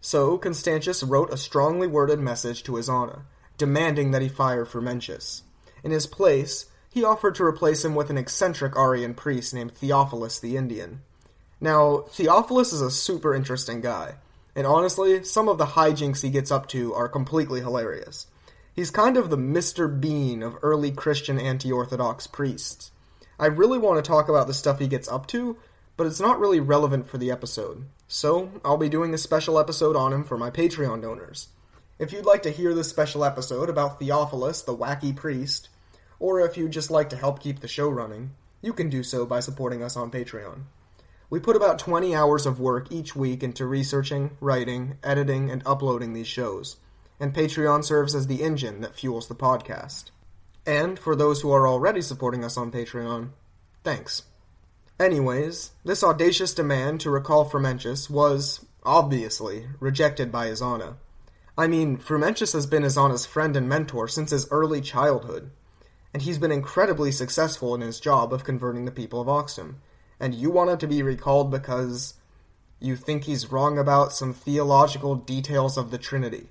So 0.02 0.38
Constantius 0.38 1.04
wrote 1.04 1.34
a 1.34 1.38
strongly 1.38 1.88
worded 1.88 2.20
message 2.20 2.64
to 2.64 2.74
Ezana, 2.74 3.22
demanding 3.58 4.12
that 4.12 4.22
he 4.22 4.30
fire 4.30 4.66
Frumentius. 4.66 5.42
In 5.84 5.92
his 5.92 6.08
place, 6.08 6.68
he 6.90 7.04
offered 7.04 7.36
to 7.36 7.44
replace 7.44 7.86
him 7.86 7.96
with 7.96 8.10
an 8.10 8.18
eccentric 8.18 8.76
Arian 8.76 9.14
priest 9.14 9.54
named 9.54 9.76
Theophilus 9.76 10.40
the 10.40 10.58
Indian. 10.58 11.02
Now, 11.62 12.06
Theophilus 12.10 12.72
is 12.72 12.82
a 12.82 12.90
super 12.90 13.36
interesting 13.36 13.82
guy, 13.82 14.16
and 14.56 14.66
honestly, 14.66 15.24
some 15.24 15.48
of 15.48 15.58
the 15.58 15.66
hijinks 15.66 16.22
he 16.22 16.30
gets 16.30 16.52
up 16.52 16.68
to 16.70 16.94
are 16.94 17.10
completely 17.10 17.60
hilarious. 17.60 18.28
He's 18.74 18.92
kind 18.92 19.18
of 19.18 19.30
the 19.30 19.38
Mr. 19.38 19.90
Bean 20.00 20.42
of 20.42 20.58
early 20.62 20.92
Christian 20.92 21.38
anti 21.38 21.72
Orthodox 21.72 22.28
priests. 22.28 22.92
I 23.40 23.46
really 23.46 23.78
want 23.78 24.04
to 24.04 24.08
talk 24.08 24.28
about 24.28 24.48
the 24.48 24.54
stuff 24.54 24.80
he 24.80 24.88
gets 24.90 25.08
up 25.08 25.26
to, 25.28 25.56
but 25.96 26.06
it's 26.06 26.20
not 26.20 26.42
really 26.42 26.60
relevant 26.60 27.10
for 27.10 27.18
the 27.18 27.32
episode, 27.32 27.86
so 28.06 28.52
I'll 28.66 28.76
be 28.76 28.90
doing 28.90 29.14
a 29.14 29.18
special 29.18 29.58
episode 29.58 29.96
on 29.96 30.12
him 30.12 30.26
for 30.26 30.38
my 30.38 30.52
Patreon 30.52 31.02
donors. 31.02 31.48
If 32.00 32.12
you'd 32.12 32.26
like 32.26 32.44
to 32.44 32.52
hear 32.52 32.74
this 32.74 32.90
special 32.90 33.24
episode 33.24 33.70
about 33.70 33.98
Theophilus, 33.98 34.62
the 34.62 34.76
wacky 34.76 35.16
priest, 35.16 35.70
or 36.20 36.42
if 36.42 36.58
you'd 36.58 36.72
just 36.72 36.92
like 36.92 37.10
to 37.12 37.16
help 37.16 37.40
keep 37.40 37.62
the 37.62 37.68
show 37.70 37.88
running, 37.88 38.32
you 38.62 38.74
can 38.74 38.90
do 38.90 39.04
so 39.04 39.26
by 39.26 39.40
supporting 39.40 39.82
us 39.82 39.96
on 39.96 40.12
Patreon. 40.12 40.64
We 41.30 41.40
put 41.40 41.56
about 41.56 41.80
20 41.80 42.14
hours 42.14 42.46
of 42.46 42.60
work 42.60 42.92
each 42.92 43.16
week 43.16 43.42
into 43.42 43.66
researching, 43.66 44.32
writing, 44.42 44.98
editing, 45.02 45.50
and 45.50 45.64
uploading 45.66 46.12
these 46.12 46.28
shows, 46.28 46.76
and 47.22 47.34
Patreon 47.34 47.86
serves 47.86 48.16
as 48.16 48.28
the 48.28 48.44
engine 48.44 48.82
that 48.82 48.96
fuels 48.96 49.30
the 49.30 49.36
podcast. 49.36 50.12
And 50.70 51.00
for 51.00 51.16
those 51.16 51.42
who 51.42 51.52
are 51.52 51.68
already 51.68 52.02
supporting 52.02 52.46
us 52.46 52.56
on 52.56 52.72
Patreon, 52.72 53.30
thanks. 53.84 54.24
Anyways, 55.00 55.72
this 55.84 56.04
audacious 56.04 56.54
demand 56.54 57.02
to 57.02 57.10
recall 57.10 57.50
Frumentius 57.50 58.10
was, 58.10 58.66
obviously, 58.84 59.66
rejected 59.80 60.32
by 60.32 60.48
Ezana. 60.48 60.98
I 61.58 61.66
mean, 61.66 61.98
Frumentius 61.98 62.54
has 62.54 62.68
been 62.68 62.84
Ezana's 62.84 63.26
friend 63.26 63.56
and 63.56 63.68
mentor 63.68 64.08
since 64.08 64.30
his 64.30 64.48
early 64.52 64.82
childhood, 64.82 65.50
and 66.14 66.22
he's 66.22 66.38
been 66.38 66.52
incredibly 66.52 67.12
successful 67.12 67.74
in 67.74 67.82
his 67.82 68.00
job 68.00 68.32
of 68.32 68.44
converting 68.44 68.86
the 68.86 68.92
people 68.92 69.20
of 69.20 69.28
Aksum 69.28 69.78
and 70.20 70.36
you 70.36 70.52
want 70.52 70.70
him 70.70 70.78
to 70.78 70.88
be 70.88 71.02
recalled 71.02 71.50
because 71.50 72.16
you 72.80 72.96
think 72.96 73.24
he's 73.24 73.52
wrong 73.52 73.78
about 73.78 74.14
some 74.14 74.34
theological 74.34 75.16
details 75.16 75.78
of 75.78 75.92
the 75.92 75.98
Trinity. 75.98 76.50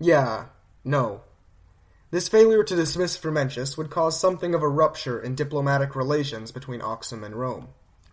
Yeah, 0.00 0.46
no. 0.84 1.22
This 2.10 2.28
failure 2.28 2.64
to 2.64 2.74
dismiss 2.74 3.18
Frumentius 3.18 3.76
would 3.76 3.90
cause 3.90 4.18
something 4.18 4.54
of 4.54 4.62
a 4.62 4.68
rupture 4.68 5.20
in 5.20 5.34
diplomatic 5.34 5.94
relations 5.94 6.50
between 6.50 6.80
Aksum 6.80 7.22
and 7.22 7.34
Rome. 7.34 7.68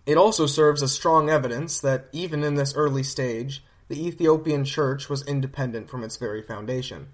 It 0.05 0.17
also 0.17 0.47
serves 0.47 0.83
as 0.83 0.91
strong 0.91 1.29
evidence 1.29 1.79
that, 1.79 2.07
even 2.11 2.43
in 2.43 2.55
this 2.55 2.75
early 2.75 3.03
stage, 3.03 3.63
the 3.87 4.05
Ethiopian 4.05 4.65
Church 4.65 5.07
was 5.07 5.25
independent 5.25 5.89
from 5.89 6.03
its 6.03 6.17
very 6.17 6.41
foundation. 6.41 7.07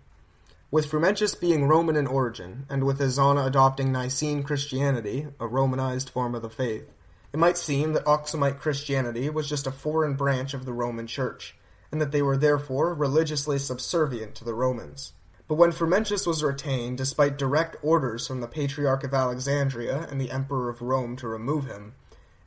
With 0.71 0.89
Frumentius 0.89 1.39
being 1.39 1.67
Roman 1.67 1.95
in 1.95 2.07
origin, 2.07 2.65
and 2.67 2.83
with 2.83 2.99
Ezana 2.99 3.45
adopting 3.45 3.91
Nicene 3.91 4.41
Christianity, 4.41 5.27
a 5.39 5.47
Romanized 5.47 6.09
form 6.09 6.33
of 6.33 6.41
the 6.41 6.49
faith, 6.49 6.91
it 7.31 7.37
might 7.37 7.57
seem 7.57 7.93
that 7.93 8.05
Aksumite 8.05 8.57
Christianity 8.57 9.29
was 9.29 9.47
just 9.47 9.67
a 9.67 9.71
foreign 9.71 10.15
branch 10.15 10.55
of 10.55 10.65
the 10.65 10.73
Roman 10.73 11.05
Church, 11.05 11.55
and 11.91 12.01
that 12.01 12.11
they 12.11 12.23
were 12.23 12.37
therefore 12.37 12.95
religiously 12.95 13.59
subservient 13.59 14.33
to 14.33 14.43
the 14.43 14.55
Romans. 14.55 15.13
But 15.51 15.57
when 15.57 15.73
Frumentius 15.73 16.25
was 16.25 16.45
retained, 16.45 16.97
despite 16.97 17.37
direct 17.37 17.75
orders 17.81 18.25
from 18.25 18.39
the 18.39 18.47
Patriarch 18.47 19.03
of 19.03 19.13
Alexandria 19.13 20.07
and 20.09 20.21
the 20.21 20.31
Emperor 20.31 20.69
of 20.69 20.81
Rome 20.81 21.17
to 21.17 21.27
remove 21.27 21.65
him, 21.65 21.93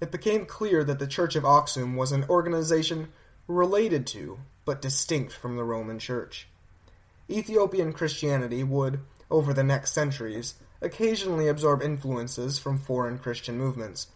it 0.01 0.11
became 0.11 0.47
clear 0.47 0.83
that 0.85 0.99
the 0.99 1.07
Church 1.07 1.37
of 1.37 1.45
Aksum 1.45 1.97
was 1.97 2.13
an 2.13 2.25
organization 2.31 3.13
related 3.47 4.07
to, 4.07 4.39
but 4.65 4.81
distinct 4.81 5.35
from 5.35 5.57
the 5.57 5.65
Roman 5.65 5.99
Church. 5.99 6.49
Ethiopian 7.29 7.93
Christianity 7.93 8.65
would, 8.65 9.01
over 9.31 9.53
the 9.53 9.63
next 9.63 9.93
centuries, 9.93 10.55
occasionally 10.81 11.47
absorb 11.47 11.83
influences 11.83 12.59
from 12.59 12.79
foreign 12.79 13.19
Christian 13.19 13.59
movements, 13.59 14.07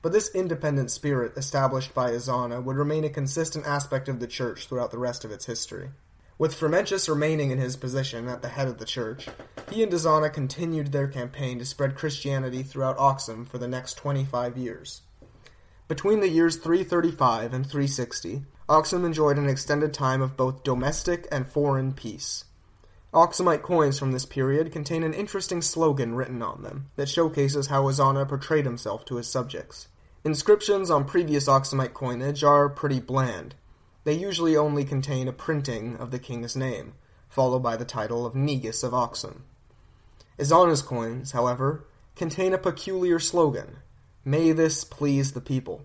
but 0.00 0.12
this 0.12 0.34
independent 0.34 0.90
spirit 0.90 1.36
established 1.36 1.92
by 1.92 2.12
Ezana 2.12 2.64
would 2.64 2.76
remain 2.76 3.04
a 3.04 3.10
consistent 3.10 3.66
aspect 3.66 4.08
of 4.08 4.20
the 4.20 4.26
church 4.26 4.68
throughout 4.68 4.90
the 4.90 4.96
rest 4.96 5.22
of 5.22 5.30
its 5.30 5.44
history. 5.44 5.90
With 6.38 6.54
Frumentius 6.54 7.08
remaining 7.08 7.50
in 7.50 7.58
his 7.58 7.76
position 7.76 8.28
at 8.28 8.42
the 8.42 8.48
head 8.48 8.68
of 8.68 8.78
the 8.78 8.84
church, 8.84 9.26
he 9.72 9.82
and 9.82 9.90
Ezana 9.90 10.32
continued 10.32 10.92
their 10.92 11.08
campaign 11.08 11.58
to 11.58 11.64
spread 11.64 11.96
Christianity 11.96 12.62
throughout 12.62 12.96
Aksum 12.96 13.48
for 13.48 13.58
the 13.58 13.66
next 13.66 13.94
25 13.94 14.56
years. 14.56 15.02
Between 15.88 16.20
the 16.20 16.28
years 16.28 16.56
335 16.56 17.52
and 17.52 17.66
360, 17.66 18.42
Aksum 18.68 19.04
enjoyed 19.04 19.36
an 19.36 19.48
extended 19.48 19.92
time 19.92 20.22
of 20.22 20.36
both 20.36 20.62
domestic 20.62 21.26
and 21.32 21.48
foreign 21.48 21.92
peace. 21.92 22.44
Aksumite 23.12 23.62
coins 23.62 23.98
from 23.98 24.12
this 24.12 24.26
period 24.26 24.70
contain 24.70 25.02
an 25.02 25.14
interesting 25.14 25.60
slogan 25.60 26.14
written 26.14 26.40
on 26.40 26.62
them 26.62 26.90
that 26.94 27.08
showcases 27.08 27.66
how 27.66 27.84
Ezana 27.84 28.28
portrayed 28.28 28.64
himself 28.64 29.04
to 29.06 29.16
his 29.16 29.26
subjects. 29.26 29.88
Inscriptions 30.22 30.88
on 30.88 31.04
previous 31.04 31.48
Aksumite 31.48 31.94
coinage 31.94 32.44
are 32.44 32.68
pretty 32.68 33.00
bland. 33.00 33.56
They 34.04 34.14
usually 34.14 34.56
only 34.56 34.84
contain 34.84 35.28
a 35.28 35.32
printing 35.32 35.96
of 35.96 36.10
the 36.10 36.18
king's 36.18 36.56
name, 36.56 36.94
followed 37.28 37.60
by 37.60 37.76
the 37.76 37.84
title 37.84 38.24
of 38.24 38.34
Negus 38.34 38.82
of 38.82 38.92
Aksum. 38.92 39.42
Ezana's 40.38 40.82
coins, 40.82 41.32
however, 41.32 41.84
contain 42.14 42.52
a 42.52 42.58
peculiar 42.58 43.18
slogan 43.18 43.78
May 44.24 44.52
this 44.52 44.84
please 44.84 45.32
the 45.32 45.40
people. 45.40 45.82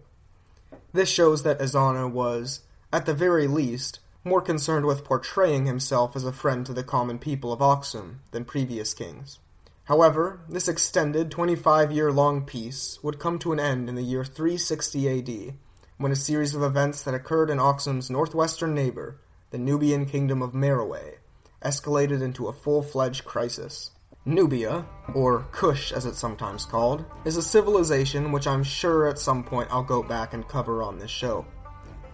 This 0.92 1.10
shows 1.10 1.44
that 1.44 1.60
Ezana 1.60 2.12
was, 2.12 2.60
at 2.92 3.06
the 3.06 3.14
very 3.14 3.48
least, 3.48 4.00
more 4.26 4.42
concerned 4.42 4.86
with 4.86 5.06
portraying 5.06 5.66
himself 5.66 6.16
as 6.16 6.26
a 6.26 6.34
friend 6.34 6.66
to 6.66 6.74
the 6.74 6.84
common 6.84 7.20
people 7.20 7.54
of 7.54 7.62
Aksum 7.62 8.20
than 8.32 8.44
previous 8.44 8.94
kings. 8.94 9.40
However, 9.86 10.42
this 10.50 10.68
extended 10.68 11.32
25 11.32 11.92
year 11.92 12.12
long 12.12 12.46
peace 12.46 13.00
would 13.02 13.20
come 13.20 13.40
to 13.40 13.54
an 13.54 13.60
end 13.60 13.88
in 13.88 13.96
the 13.96 14.02
year 14.02 14.26
360 14.26 15.20
AD, 15.20 15.56
when 15.98 16.12
a 16.12 16.16
series 16.16 16.56
of 16.56 16.64
events 16.64 17.04
that 17.04 17.14
occurred 17.14 17.50
in 17.50 17.60
Aksum's 17.60 18.10
northwestern 18.10 18.74
neighbor, 18.74 19.20
the 19.52 19.58
Nubian 19.58 20.06
kingdom 20.06 20.42
of 20.42 20.54
Meroe, 20.54 21.16
escalated 21.64 22.22
into 22.22 22.48
a 22.48 22.54
full 22.54 22.82
fledged 22.82 23.26
crisis. 23.26 23.92
Nubia, 24.26 24.86
or 25.14 25.46
Kush 25.52 25.92
as 25.92 26.06
it's 26.06 26.18
sometimes 26.18 26.66
called, 26.66 27.06
is 27.26 27.38
a 27.38 27.42
civilization 27.42 28.32
which 28.32 28.48
I'm 28.48 28.64
sure 28.64 29.08
at 29.08 29.20
some 29.20 29.44
point 29.44 29.70
I'll 29.72 29.84
go 29.84 30.02
back 30.02 30.34
and 30.34 30.48
cover 30.48 30.82
on 30.82 30.98
this 30.98 31.12
show. 31.12 31.46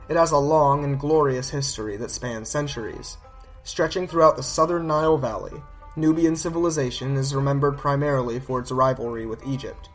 It 0.09 0.17
has 0.17 0.31
a 0.31 0.37
long 0.37 0.83
and 0.83 0.99
glorious 0.99 1.49
history 1.49 1.97
that 1.97 2.09
spans 2.09 2.49
centuries. 2.49 3.17
Stretching 3.63 4.07
throughout 4.07 4.37
the 4.37 4.43
southern 4.43 4.87
Nile 4.87 5.17
Valley, 5.17 5.61
Nubian 5.95 6.35
civilization 6.35 7.15
is 7.15 7.35
remembered 7.35 7.77
primarily 7.77 8.39
for 8.39 8.59
its 8.59 8.71
rivalry 8.71 9.27
with 9.27 9.45
Egypt. 9.45 9.89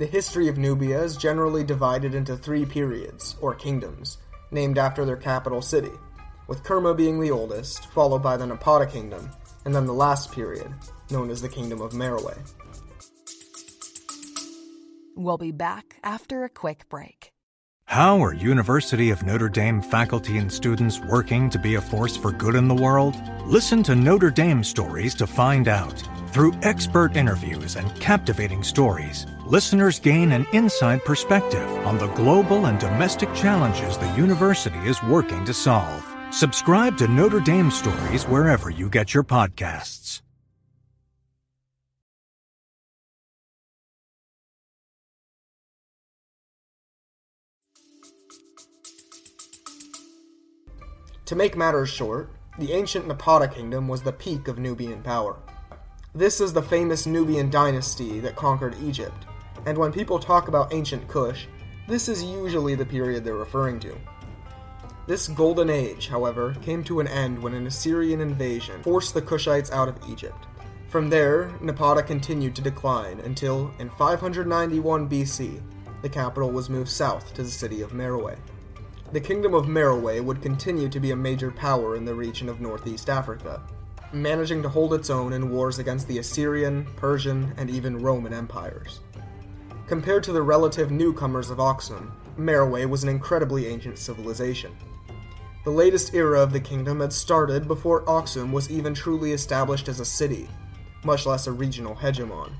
The 0.00 0.06
history 0.06 0.48
of 0.48 0.56
Nubia 0.56 1.02
is 1.02 1.14
generally 1.14 1.62
divided 1.62 2.14
into 2.14 2.34
three 2.34 2.64
periods, 2.64 3.36
or 3.42 3.54
kingdoms, 3.54 4.16
named 4.50 4.78
after 4.78 5.04
their 5.04 5.18
capital 5.18 5.60
city, 5.60 5.92
with 6.48 6.64
Kerma 6.64 6.94
being 6.94 7.20
the 7.20 7.30
oldest, 7.30 7.84
followed 7.88 8.22
by 8.22 8.38
the 8.38 8.46
Napata 8.46 8.90
kingdom, 8.90 9.30
and 9.66 9.74
then 9.74 9.84
the 9.84 9.92
last 9.92 10.32
period, 10.32 10.72
known 11.10 11.28
as 11.28 11.42
the 11.42 11.50
Kingdom 11.50 11.82
of 11.82 11.92
Meroe. 11.92 12.34
We'll 15.16 15.36
be 15.36 15.52
back 15.52 15.96
after 16.02 16.44
a 16.44 16.48
quick 16.48 16.88
break. 16.88 17.34
How 17.84 18.24
are 18.24 18.32
University 18.32 19.10
of 19.10 19.22
Notre 19.26 19.50
Dame 19.50 19.82
faculty 19.82 20.38
and 20.38 20.50
students 20.50 20.98
working 21.10 21.50
to 21.50 21.58
be 21.58 21.74
a 21.74 21.80
force 21.82 22.16
for 22.16 22.32
good 22.32 22.54
in 22.54 22.68
the 22.68 22.74
world? 22.74 23.16
Listen 23.44 23.82
to 23.82 23.94
Notre 23.94 24.30
Dame 24.30 24.64
stories 24.64 25.14
to 25.16 25.26
find 25.26 25.68
out. 25.68 26.02
Through 26.28 26.54
expert 26.62 27.16
interviews 27.16 27.76
and 27.76 27.94
captivating 28.00 28.62
stories, 28.62 29.26
listeners 29.50 29.98
gain 29.98 30.30
an 30.30 30.46
inside 30.52 31.04
perspective 31.04 31.68
on 31.84 31.98
the 31.98 32.06
global 32.08 32.66
and 32.66 32.78
domestic 32.78 33.34
challenges 33.34 33.98
the 33.98 34.14
university 34.14 34.78
is 34.86 35.02
working 35.02 35.44
to 35.44 35.52
solve. 35.52 36.06
Subscribe 36.30 36.96
to 36.96 37.08
Notre 37.08 37.40
Dame 37.40 37.72
Stories 37.72 38.22
wherever 38.24 38.70
you 38.70 38.88
get 38.88 39.12
your 39.12 39.24
podcasts. 39.24 40.22
To 51.26 51.34
make 51.36 51.56
matters 51.56 51.88
short, 51.88 52.30
the 52.60 52.72
ancient 52.72 53.06
Napata 53.08 53.52
kingdom 53.52 53.88
was 53.88 54.02
the 54.02 54.12
peak 54.12 54.46
of 54.46 54.58
Nubian 54.58 55.02
power. 55.02 55.36
This 56.14 56.40
is 56.40 56.52
the 56.52 56.62
famous 56.62 57.06
Nubian 57.06 57.50
dynasty 57.50 58.18
that 58.18 58.34
conquered 58.34 58.74
Egypt, 58.82 59.26
and 59.66 59.76
when 59.76 59.92
people 59.92 60.18
talk 60.18 60.48
about 60.48 60.72
ancient 60.72 61.06
Kush, 61.08 61.46
this 61.88 62.08
is 62.08 62.22
usually 62.22 62.74
the 62.74 62.86
period 62.86 63.24
they're 63.24 63.34
referring 63.34 63.80
to. 63.80 63.96
This 65.06 65.26
golden 65.28 65.70
age, 65.70 66.08
however, 66.08 66.54
came 66.62 66.84
to 66.84 67.00
an 67.00 67.08
end 67.08 67.42
when 67.42 67.54
an 67.54 67.66
Assyrian 67.66 68.20
invasion 68.20 68.82
forced 68.82 69.12
the 69.12 69.22
Kushites 69.22 69.72
out 69.72 69.88
of 69.88 69.98
Egypt. 70.08 70.46
From 70.88 71.10
there, 71.10 71.50
Napata 71.60 72.06
continued 72.06 72.54
to 72.56 72.62
decline 72.62 73.20
until, 73.20 73.72
in 73.78 73.90
591 73.90 75.08
BC, 75.08 75.60
the 76.02 76.08
capital 76.08 76.50
was 76.50 76.70
moved 76.70 76.88
south 76.88 77.34
to 77.34 77.42
the 77.42 77.50
city 77.50 77.80
of 77.82 77.92
Meroe. 77.92 78.36
The 79.12 79.20
Kingdom 79.20 79.54
of 79.54 79.66
Meroe 79.66 80.22
would 80.22 80.42
continue 80.42 80.88
to 80.88 81.00
be 81.00 81.10
a 81.10 81.16
major 81.16 81.50
power 81.50 81.96
in 81.96 82.04
the 82.04 82.14
region 82.14 82.48
of 82.48 82.60
northeast 82.60 83.10
Africa, 83.10 83.62
managing 84.12 84.62
to 84.62 84.68
hold 84.68 84.94
its 84.94 85.10
own 85.10 85.32
in 85.32 85.50
wars 85.50 85.78
against 85.78 86.06
the 86.08 86.18
Assyrian, 86.18 86.86
Persian, 86.96 87.52
and 87.56 87.68
even 87.68 87.98
Roman 87.98 88.32
empires. 88.32 89.00
Compared 89.90 90.22
to 90.22 90.30
the 90.30 90.40
relative 90.40 90.92
newcomers 90.92 91.50
of 91.50 91.58
Aksum, 91.58 92.12
Meroe 92.38 92.88
was 92.88 93.02
an 93.02 93.08
incredibly 93.08 93.66
ancient 93.66 93.98
civilization. 93.98 94.70
The 95.64 95.72
latest 95.72 96.14
era 96.14 96.40
of 96.40 96.52
the 96.52 96.60
kingdom 96.60 97.00
had 97.00 97.12
started 97.12 97.66
before 97.66 98.04
Aksum 98.04 98.52
was 98.52 98.70
even 98.70 98.94
truly 98.94 99.32
established 99.32 99.88
as 99.88 99.98
a 99.98 100.04
city, 100.04 100.48
much 101.02 101.26
less 101.26 101.48
a 101.48 101.52
regional 101.52 101.96
hegemon. 101.96 102.52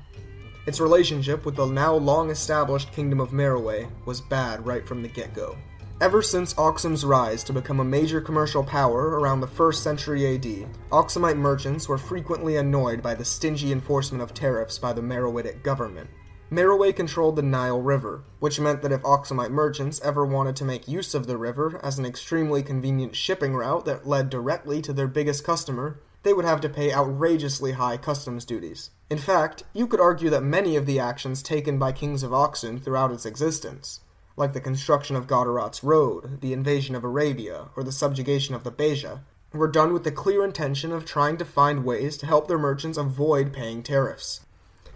Its 0.67 0.81
relationship 0.81 1.45
with 1.45 1.55
the 1.55 1.65
now 1.65 1.95
long 1.95 2.29
established 2.31 2.91
kingdom 2.91 3.21
of 3.21 3.31
Meroe 3.31 3.89
was 4.03 4.19
bad 4.19 4.65
right 4.65 4.85
from 4.85 5.01
the 5.01 5.07
get 5.07 5.33
go. 5.33 5.57
Ever 6.01 6.21
since 6.21 6.55
Aksum's 6.55 7.05
rise 7.05 7.45
to 7.45 7.53
become 7.53 7.79
a 7.79 7.85
major 7.85 8.19
commercial 8.19 8.61
power 8.61 9.17
around 9.17 9.39
the 9.39 9.47
1st 9.47 9.75
century 9.75 10.35
AD, 10.35 10.67
Aksumite 10.91 11.37
merchants 11.37 11.87
were 11.87 11.97
frequently 11.97 12.57
annoyed 12.57 13.01
by 13.01 13.15
the 13.15 13.23
stingy 13.23 13.71
enforcement 13.71 14.21
of 14.21 14.33
tariffs 14.33 14.77
by 14.77 14.91
the 14.91 14.99
Meroitic 14.99 15.63
government. 15.63 16.09
Meroe 16.53 16.93
controlled 16.93 17.37
the 17.37 17.41
Nile 17.41 17.81
River, 17.81 18.25
which 18.39 18.59
meant 18.59 18.81
that 18.81 18.91
if 18.91 19.03
Aksumite 19.03 19.51
merchants 19.51 20.01
ever 20.01 20.25
wanted 20.25 20.57
to 20.57 20.65
make 20.65 20.85
use 20.85 21.15
of 21.15 21.25
the 21.25 21.37
river 21.37 21.79
as 21.81 21.97
an 21.97 22.05
extremely 22.05 22.61
convenient 22.61 23.15
shipping 23.15 23.55
route 23.55 23.85
that 23.85 24.05
led 24.05 24.29
directly 24.29 24.81
to 24.81 24.91
their 24.91 25.07
biggest 25.07 25.45
customer, 25.45 26.01
they 26.23 26.33
would 26.33 26.43
have 26.43 26.59
to 26.59 26.67
pay 26.67 26.91
outrageously 26.91 27.71
high 27.73 27.95
customs 27.95 28.43
duties. 28.43 28.89
In 29.09 29.17
fact, 29.17 29.63
you 29.71 29.87
could 29.87 30.01
argue 30.01 30.29
that 30.29 30.43
many 30.43 30.75
of 30.75 30.85
the 30.85 30.99
actions 30.99 31.41
taken 31.41 31.79
by 31.79 31.93
kings 31.93 32.21
of 32.21 32.31
Aksum 32.31 32.83
throughout 32.83 33.13
its 33.13 33.25
existence, 33.25 34.01
like 34.35 34.51
the 34.51 34.59
construction 34.59 35.15
of 35.15 35.27
Gujarat's 35.27 35.85
road, 35.85 36.41
the 36.41 36.51
invasion 36.51 36.95
of 36.95 37.05
Arabia, 37.05 37.69
or 37.77 37.83
the 37.83 37.93
subjugation 37.93 38.55
of 38.55 38.65
the 38.65 38.73
Beja, 38.73 39.21
were 39.53 39.69
done 39.69 39.93
with 39.93 40.03
the 40.03 40.11
clear 40.11 40.43
intention 40.43 40.91
of 40.91 41.05
trying 41.05 41.37
to 41.37 41.45
find 41.45 41.85
ways 41.85 42.17
to 42.17 42.25
help 42.25 42.49
their 42.49 42.59
merchants 42.59 42.97
avoid 42.97 43.53
paying 43.53 43.81
tariffs. 43.83 44.41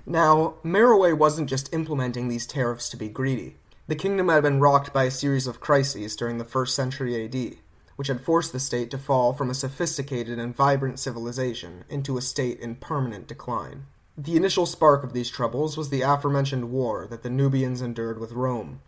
Now, 0.05 0.55
Meroe 0.63 1.15
wasn't 1.15 1.49
just 1.49 1.73
implementing 1.73 2.27
these 2.27 2.45
tariffs 2.45 2.89
to 2.89 2.97
be 2.97 3.09
greedy. 3.09 3.57
The 3.87 3.95
kingdom 3.95 4.29
had 4.29 4.43
been 4.43 4.59
rocked 4.59 4.93
by 4.93 5.05
a 5.05 5.11
series 5.11 5.47
of 5.47 5.59
crises 5.59 6.15
during 6.15 6.37
the 6.37 6.45
1st 6.45 6.69
century 6.69 7.25
AD, 7.25 7.57
which 7.95 8.07
had 8.07 8.21
forced 8.21 8.53
the 8.53 8.59
state 8.59 8.91
to 8.91 8.97
fall 8.97 9.33
from 9.33 9.49
a 9.49 9.55
sophisticated 9.55 10.37
and 10.37 10.55
vibrant 10.55 10.99
civilization 10.99 11.85
into 11.89 12.17
a 12.17 12.21
state 12.21 12.59
in 12.59 12.75
permanent 12.75 13.27
decline. 13.27 13.85
The 14.17 14.35
initial 14.35 14.65
spark 14.65 15.03
of 15.03 15.13
these 15.13 15.29
troubles 15.29 15.77
was 15.77 15.89
the 15.89 16.01
aforementioned 16.01 16.71
war 16.71 17.07
that 17.07 17.23
the 17.23 17.29
Nubians 17.29 17.81
endured 17.81 18.19
with 18.19 18.31
Rome, 18.31 18.81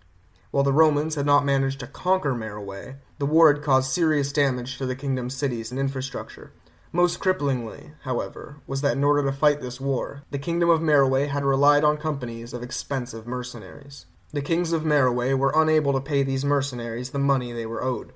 while 0.51 0.63
the 0.63 0.73
Romans 0.73 1.15
had 1.15 1.25
not 1.25 1.45
managed 1.45 1.82
to 1.82 1.88
conquer 1.88 2.34
Meroe, 2.34 2.95
the 3.19 3.25
war 3.25 3.53
had 3.53 3.62
caused 3.62 3.91
serious 3.91 4.32
damage 4.32 4.77
to 4.77 4.86
the 4.86 4.95
kingdom's 4.95 5.36
cities 5.36 5.71
and 5.71 5.80
infrastructure. 5.80 6.51
Most 6.91 7.19
cripplingly, 7.19 7.93
however, 8.04 8.62
was 8.65 8.82
that 8.82 8.95
in 8.95 9.04
order 9.04 9.23
to 9.23 9.38
fight 9.38 9.62
this 9.62 9.82
war, 9.82 10.23
the 10.32 10.39
kingdom 10.39 10.69
of 10.69 10.82
Meroe 10.82 11.28
had 11.28 11.43
relied 11.43 11.84
on 11.84 11.97
companies 11.97 12.54
of 12.54 12.63
expensive 12.63 13.28
mercenaries. 13.28 14.06
The 14.32 14.41
kings 14.41 14.71
of 14.71 14.84
Meroe 14.84 15.36
were 15.38 15.54
unable 15.56 15.93
to 15.93 16.02
pay 16.02 16.23
these 16.23 16.45
mercenaries 16.45 17.12
the 17.12 17.19
money 17.19 17.52
they 17.52 17.65
were 17.65 17.84
owed. 17.84 18.13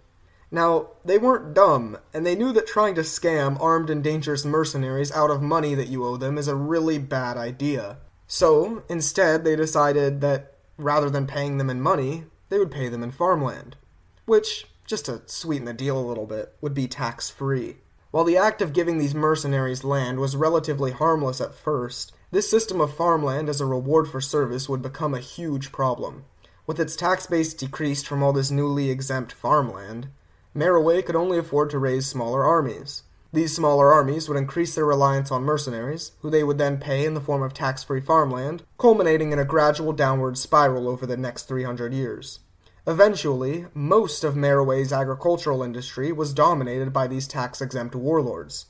Now, 0.51 0.89
they 1.05 1.17
weren't 1.17 1.53
dumb, 1.53 1.97
and 2.13 2.25
they 2.25 2.35
knew 2.35 2.51
that 2.51 2.67
trying 2.67 2.95
to 2.95 3.01
scam 3.01 3.59
armed 3.61 3.89
and 3.89 4.03
dangerous 4.03 4.43
mercenaries 4.43 5.11
out 5.11 5.31
of 5.31 5.41
money 5.41 5.75
that 5.75 5.87
you 5.87 6.03
owe 6.03 6.17
them 6.17 6.37
is 6.37 6.49
a 6.49 6.55
really 6.55 6.97
bad 6.97 7.37
idea. 7.37 7.97
So, 8.27 8.83
instead, 8.89 9.43
they 9.43 9.55
decided 9.55 10.19
that 10.21 10.57
rather 10.77 11.09
than 11.09 11.27
paying 11.27 11.57
them 11.57 11.69
in 11.69 11.81
money, 11.81 12.25
they 12.49 12.59
would 12.59 12.71
pay 12.71 12.89
them 12.89 13.03
in 13.03 13.11
farmland, 13.11 13.77
which, 14.25 14.67
just 14.85 15.05
to 15.05 15.21
sweeten 15.25 15.65
the 15.65 15.73
deal 15.73 15.97
a 15.97 16.03
little 16.03 16.25
bit, 16.25 16.53
would 16.59 16.73
be 16.73 16.87
tax 16.87 17.29
free. 17.29 17.77
While 18.11 18.25
the 18.25 18.37
act 18.37 18.61
of 18.61 18.73
giving 18.73 18.97
these 18.97 19.15
mercenaries 19.15 19.85
land 19.85 20.19
was 20.19 20.35
relatively 20.35 20.91
harmless 20.91 21.39
at 21.39 21.55
first, 21.55 22.11
this 22.29 22.49
system 22.49 22.81
of 22.81 22.93
farmland 22.93 23.47
as 23.47 23.61
a 23.61 23.65
reward 23.65 24.09
for 24.09 24.19
service 24.19 24.67
would 24.67 24.81
become 24.81 25.13
a 25.13 25.19
huge 25.19 25.71
problem. 25.71 26.25
With 26.67 26.79
its 26.79 26.97
tax 26.97 27.25
base 27.25 27.53
decreased 27.53 28.05
from 28.05 28.21
all 28.21 28.33
this 28.33 28.51
newly 28.51 28.89
exempt 28.89 29.31
farmland, 29.31 30.09
Meroe 30.53 31.01
could 31.01 31.15
only 31.15 31.37
afford 31.37 31.69
to 31.69 31.79
raise 31.79 32.05
smaller 32.05 32.43
armies. 32.43 33.03
These 33.31 33.55
smaller 33.55 33.93
armies 33.93 34.27
would 34.27 34.37
increase 34.37 34.75
their 34.75 34.85
reliance 34.85 35.31
on 35.31 35.43
mercenaries, 35.43 36.11
who 36.21 36.29
they 36.29 36.43
would 36.43 36.57
then 36.57 36.79
pay 36.79 37.05
in 37.05 37.13
the 37.13 37.21
form 37.21 37.41
of 37.41 37.53
tax 37.53 37.81
free 37.81 38.01
farmland, 38.01 38.63
culminating 38.77 39.31
in 39.31 39.39
a 39.39 39.45
gradual 39.45 39.93
downward 39.93 40.37
spiral 40.37 40.89
over 40.89 41.05
the 41.05 41.15
next 41.15 41.43
300 41.43 41.93
years. 41.93 42.39
Eventually, 42.87 43.67
most 43.73 44.23
of 44.23 44.35
Meroe's 44.35 44.91
agricultural 44.91 45.61
industry 45.61 46.11
was 46.11 46.33
dominated 46.33 46.91
by 46.91 47.07
these 47.07 47.27
tax 47.27 47.61
exempt 47.61 47.93
warlords. 47.95 48.65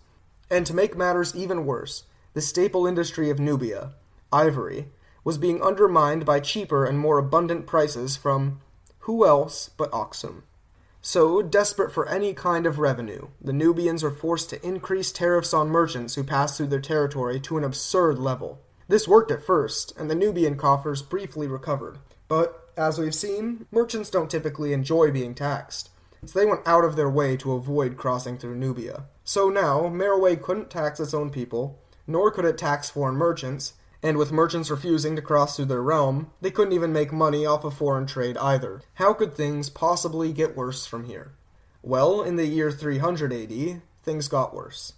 And 0.49 0.65
to 0.65 0.73
make 0.73 0.97
matters 0.97 1.35
even 1.35 1.65
worse, 1.65 2.03
the 2.33 2.41
staple 2.41 2.85
industry 2.85 3.29
of 3.29 3.39
Nubia, 3.39 3.93
ivory, 4.31 4.89
was 5.23 5.37
being 5.37 5.61
undermined 5.61 6.25
by 6.25 6.39
cheaper 6.39 6.85
and 6.85 6.99
more 6.99 7.17
abundant 7.17 7.67
prices 7.67 8.17
from 8.17 8.59
who 8.99 9.25
else 9.25 9.69
but 9.77 9.91
Aksum? 9.91 10.43
So, 11.01 11.41
desperate 11.41 11.91
for 11.91 12.07
any 12.07 12.33
kind 12.33 12.67
of 12.67 12.77
revenue, 12.77 13.29
the 13.41 13.53
Nubians 13.53 14.03
were 14.03 14.11
forced 14.11 14.51
to 14.51 14.65
increase 14.65 15.11
tariffs 15.11 15.53
on 15.53 15.69
merchants 15.69 16.13
who 16.13 16.23
passed 16.23 16.57
through 16.57 16.67
their 16.67 16.79
territory 16.79 17.39
to 17.39 17.57
an 17.57 17.63
absurd 17.63 18.19
level. 18.19 18.61
This 18.87 19.07
worked 19.07 19.31
at 19.31 19.43
first, 19.43 19.97
and 19.97 20.11
the 20.11 20.15
Nubian 20.15 20.57
coffers 20.57 21.01
briefly 21.01 21.47
recovered. 21.47 21.97
But, 22.27 22.60
as 22.77 22.97
we've 22.97 23.15
seen, 23.15 23.65
merchants 23.71 24.09
don't 24.09 24.29
typically 24.29 24.73
enjoy 24.73 25.11
being 25.11 25.35
taxed, 25.35 25.89
so 26.25 26.37
they 26.37 26.45
went 26.45 26.67
out 26.67 26.83
of 26.83 26.95
their 26.95 27.09
way 27.09 27.37
to 27.37 27.53
avoid 27.53 27.97
crossing 27.97 28.37
through 28.37 28.55
Nubia. 28.55 29.05
So 29.23 29.49
now, 29.49 29.89
Meroe 29.89 30.41
couldn't 30.41 30.69
tax 30.69 30.99
its 30.99 31.13
own 31.13 31.29
people, 31.29 31.79
nor 32.07 32.31
could 32.31 32.45
it 32.45 32.57
tax 32.57 32.89
foreign 32.89 33.15
merchants, 33.15 33.73
and 34.03 34.17
with 34.17 34.31
merchants 34.31 34.71
refusing 34.71 35.15
to 35.15 35.21
cross 35.21 35.55
through 35.55 35.65
their 35.65 35.81
realm, 35.81 36.31
they 36.41 36.51
couldn't 36.51 36.73
even 36.73 36.91
make 36.91 37.13
money 37.13 37.45
off 37.45 37.63
of 37.63 37.75
foreign 37.75 38.07
trade 38.07 38.37
either. 38.37 38.81
How 38.95 39.13
could 39.13 39.33
things 39.33 39.69
possibly 39.69 40.33
get 40.33 40.57
worse 40.57 40.85
from 40.85 41.05
here? 41.05 41.33
Well, 41.83 42.21
in 42.21 42.35
the 42.35 42.45
year 42.45 42.71
300 42.71 43.31
AD, 43.31 43.81
things 44.03 44.27
got 44.27 44.55
worse. 44.55 44.93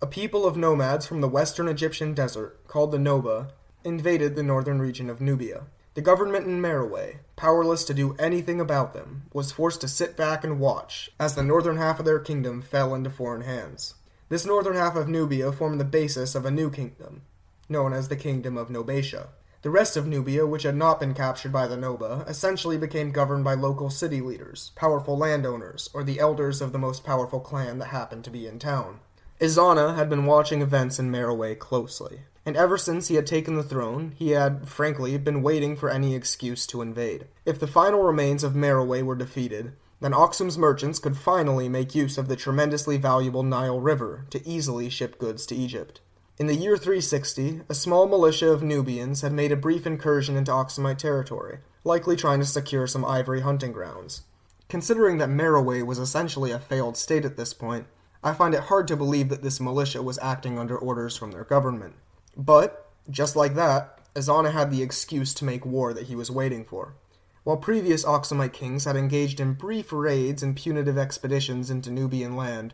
A 0.00 0.06
people 0.06 0.46
of 0.46 0.56
nomads 0.56 1.06
from 1.06 1.20
the 1.20 1.28
western 1.28 1.68
Egyptian 1.68 2.14
desert, 2.14 2.66
called 2.68 2.92
the 2.92 2.98
Noba, 2.98 3.50
invaded 3.84 4.36
the 4.36 4.42
northern 4.42 4.80
region 4.80 5.08
of 5.10 5.20
Nubia. 5.20 5.64
The 5.94 6.02
government 6.02 6.46
in 6.46 6.60
Meroe, 6.60 7.18
powerless 7.36 7.84
to 7.84 7.94
do 7.94 8.16
anything 8.18 8.60
about 8.60 8.94
them, 8.94 9.22
was 9.32 9.52
forced 9.52 9.80
to 9.82 9.88
sit 9.88 10.16
back 10.16 10.42
and 10.42 10.58
watch 10.58 11.10
as 11.20 11.36
the 11.36 11.42
northern 11.44 11.76
half 11.76 12.00
of 12.00 12.04
their 12.04 12.18
kingdom 12.18 12.62
fell 12.62 12.94
into 12.94 13.10
foreign 13.10 13.42
hands. 13.42 13.94
This 14.28 14.44
northern 14.44 14.74
half 14.74 14.96
of 14.96 15.08
Nubia 15.08 15.52
formed 15.52 15.78
the 15.78 15.84
basis 15.84 16.34
of 16.34 16.44
a 16.44 16.50
new 16.50 16.68
kingdom, 16.68 17.22
known 17.68 17.92
as 17.92 18.08
the 18.08 18.16
Kingdom 18.16 18.56
of 18.56 18.70
Nobatia. 18.70 19.28
The 19.62 19.70
rest 19.70 19.96
of 19.96 20.06
Nubia, 20.06 20.46
which 20.46 20.64
had 20.64 20.74
not 20.74 20.98
been 20.98 21.14
captured 21.14 21.52
by 21.52 21.68
the 21.68 21.76
Noba, 21.76 22.28
essentially 22.28 22.76
became 22.76 23.12
governed 23.12 23.44
by 23.44 23.54
local 23.54 23.88
city 23.88 24.20
leaders, 24.20 24.72
powerful 24.74 25.16
landowners, 25.16 25.88
or 25.94 26.02
the 26.02 26.18
elders 26.18 26.60
of 26.60 26.72
the 26.72 26.78
most 26.78 27.04
powerful 27.04 27.38
clan 27.38 27.78
that 27.78 27.86
happened 27.86 28.24
to 28.24 28.30
be 28.30 28.48
in 28.48 28.58
town. 28.58 28.98
Ezana 29.40 29.94
had 29.94 30.10
been 30.10 30.26
watching 30.26 30.60
events 30.60 30.98
in 30.98 31.10
Meroe 31.10 31.54
closely. 31.54 32.22
And 32.46 32.56
ever 32.56 32.76
since 32.76 33.08
he 33.08 33.14
had 33.14 33.26
taken 33.26 33.54
the 33.54 33.62
throne, 33.62 34.12
he 34.16 34.30
had, 34.30 34.68
frankly, 34.68 35.16
been 35.16 35.42
waiting 35.42 35.76
for 35.76 35.88
any 35.88 36.14
excuse 36.14 36.66
to 36.66 36.82
invade. 36.82 37.26
If 37.46 37.58
the 37.58 37.66
final 37.66 38.02
remains 38.02 38.44
of 38.44 38.54
Meroe 38.54 39.02
were 39.02 39.14
defeated, 39.14 39.72
then 40.00 40.12
Aksum's 40.12 40.58
merchants 40.58 40.98
could 40.98 41.16
finally 41.16 41.68
make 41.68 41.94
use 41.94 42.18
of 42.18 42.28
the 42.28 42.36
tremendously 42.36 42.98
valuable 42.98 43.42
Nile 43.42 43.80
River 43.80 44.26
to 44.30 44.46
easily 44.46 44.90
ship 44.90 45.18
goods 45.18 45.46
to 45.46 45.56
Egypt. 45.56 46.02
In 46.36 46.46
the 46.46 46.54
year 46.54 46.76
360, 46.76 47.62
a 47.68 47.74
small 47.74 48.06
militia 48.06 48.50
of 48.50 48.62
Nubians 48.62 49.22
had 49.22 49.32
made 49.32 49.52
a 49.52 49.56
brief 49.56 49.86
incursion 49.86 50.36
into 50.36 50.50
Aksumite 50.50 50.98
territory, 50.98 51.60
likely 51.84 52.16
trying 52.16 52.40
to 52.40 52.44
secure 52.44 52.86
some 52.86 53.04
ivory 53.04 53.40
hunting 53.40 53.72
grounds. 53.72 54.22
Considering 54.68 55.18
that 55.18 55.28
Meroe 55.28 55.84
was 55.84 55.98
essentially 55.98 56.50
a 56.50 56.58
failed 56.58 56.96
state 56.96 57.24
at 57.24 57.36
this 57.36 57.54
point, 57.54 57.86
I 58.22 58.34
find 58.34 58.52
it 58.52 58.64
hard 58.64 58.88
to 58.88 58.96
believe 58.96 59.28
that 59.28 59.42
this 59.42 59.60
militia 59.60 60.02
was 60.02 60.18
acting 60.20 60.58
under 60.58 60.76
orders 60.76 61.16
from 61.16 61.30
their 61.30 61.44
government. 61.44 61.94
But, 62.36 62.90
just 63.10 63.36
like 63.36 63.54
that, 63.54 63.98
Ezana 64.14 64.52
had 64.52 64.70
the 64.70 64.82
excuse 64.82 65.34
to 65.34 65.44
make 65.44 65.66
war 65.66 65.92
that 65.92 66.06
he 66.06 66.16
was 66.16 66.30
waiting 66.30 66.64
for. 66.64 66.94
While 67.42 67.56
previous 67.58 68.04
Aksumite 68.04 68.52
kings 68.52 68.84
had 68.84 68.96
engaged 68.96 69.40
in 69.40 69.54
brief 69.54 69.92
raids 69.92 70.42
and 70.42 70.56
punitive 70.56 70.96
expeditions 70.96 71.70
into 71.70 71.90
Nubian 71.90 72.36
land, 72.36 72.72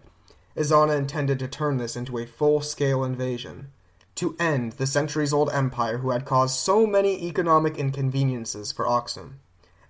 Ezana 0.57 0.97
intended 0.97 1.39
to 1.39 1.49
turn 1.49 1.79
this 1.79 1.97
into 1.97 2.19
a 2.19 2.27
full 2.27 2.61
scale 2.61 3.03
invasion. 3.03 3.73
To 4.17 4.37
end 4.39 4.73
the 4.73 4.87
centuries 4.87 5.33
old 5.33 5.51
empire 5.51 5.99
who 5.99 6.11
had 6.11 6.25
caused 6.25 6.59
so 6.59 6.87
many 6.87 7.27
economic 7.27 7.79
inconveniences 7.79 8.71
for 8.71 8.85
Aksum. 8.85 9.39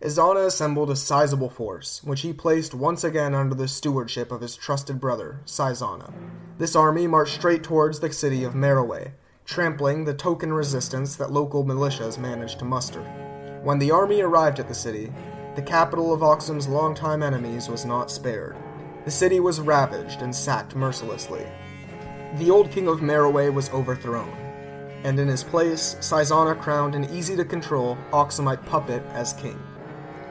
Ezana 0.01 0.47
assembled 0.47 0.89
a 0.89 0.97
sizable 0.97 1.51
force, 1.51 2.03
which 2.03 2.23
he 2.23 2.33
placed 2.33 2.75
once 2.75 3.05
again 3.05 3.35
under 3.35 3.55
the 3.55 3.69
stewardship 3.69 4.33
of 4.33 4.41
his 4.41 4.57
trusted 4.57 4.99
brother, 4.99 5.41
Saizana. 5.45 6.13
This 6.57 6.75
army 6.75 7.07
marched 7.07 7.35
straight 7.35 7.63
towards 7.63 8.01
the 8.01 8.13
city 8.13 8.45
of 8.45 8.55
Meroe, 8.55 9.13
trampling 9.45 10.05
the 10.05 10.15
token 10.15 10.53
resistance 10.53 11.17
that 11.17 11.33
local 11.33 11.65
militias 11.65 12.19
managed 12.19 12.59
to 12.59 12.65
muster. 12.65 13.03
When 13.63 13.79
the 13.79 13.91
army 13.91 14.21
arrived 14.21 14.59
at 14.59 14.69
the 14.69 14.75
city, 14.75 15.13
the 15.57 15.63
capital 15.63 16.15
of 16.15 16.23
Aksum's 16.23 16.69
longtime 16.69 17.23
enemies 17.23 17.69
was 17.69 17.85
not 17.85 18.11
spared. 18.11 18.57
The 19.05 19.11
city 19.11 19.41
was 19.41 19.61
ravaged 19.61 20.23
and 20.23 20.35
sacked 20.35 20.77
mercilessly. 20.77 21.47
The 22.37 22.51
old 22.51 22.71
king 22.71 22.87
of 22.87 23.01
Meroe 23.01 23.53
was 23.53 23.71
overthrown, 23.71 24.31
and 25.03 25.19
in 25.19 25.27
his 25.27 25.43
place, 25.43 25.97
Saizana 26.01 26.61
crowned 26.61 26.95
an 26.95 27.13
easy 27.13 27.35
to 27.37 27.45
control 27.45 27.99
Aksumite 28.13 28.65
puppet 28.67 29.03
as 29.13 29.33
king. 29.33 29.61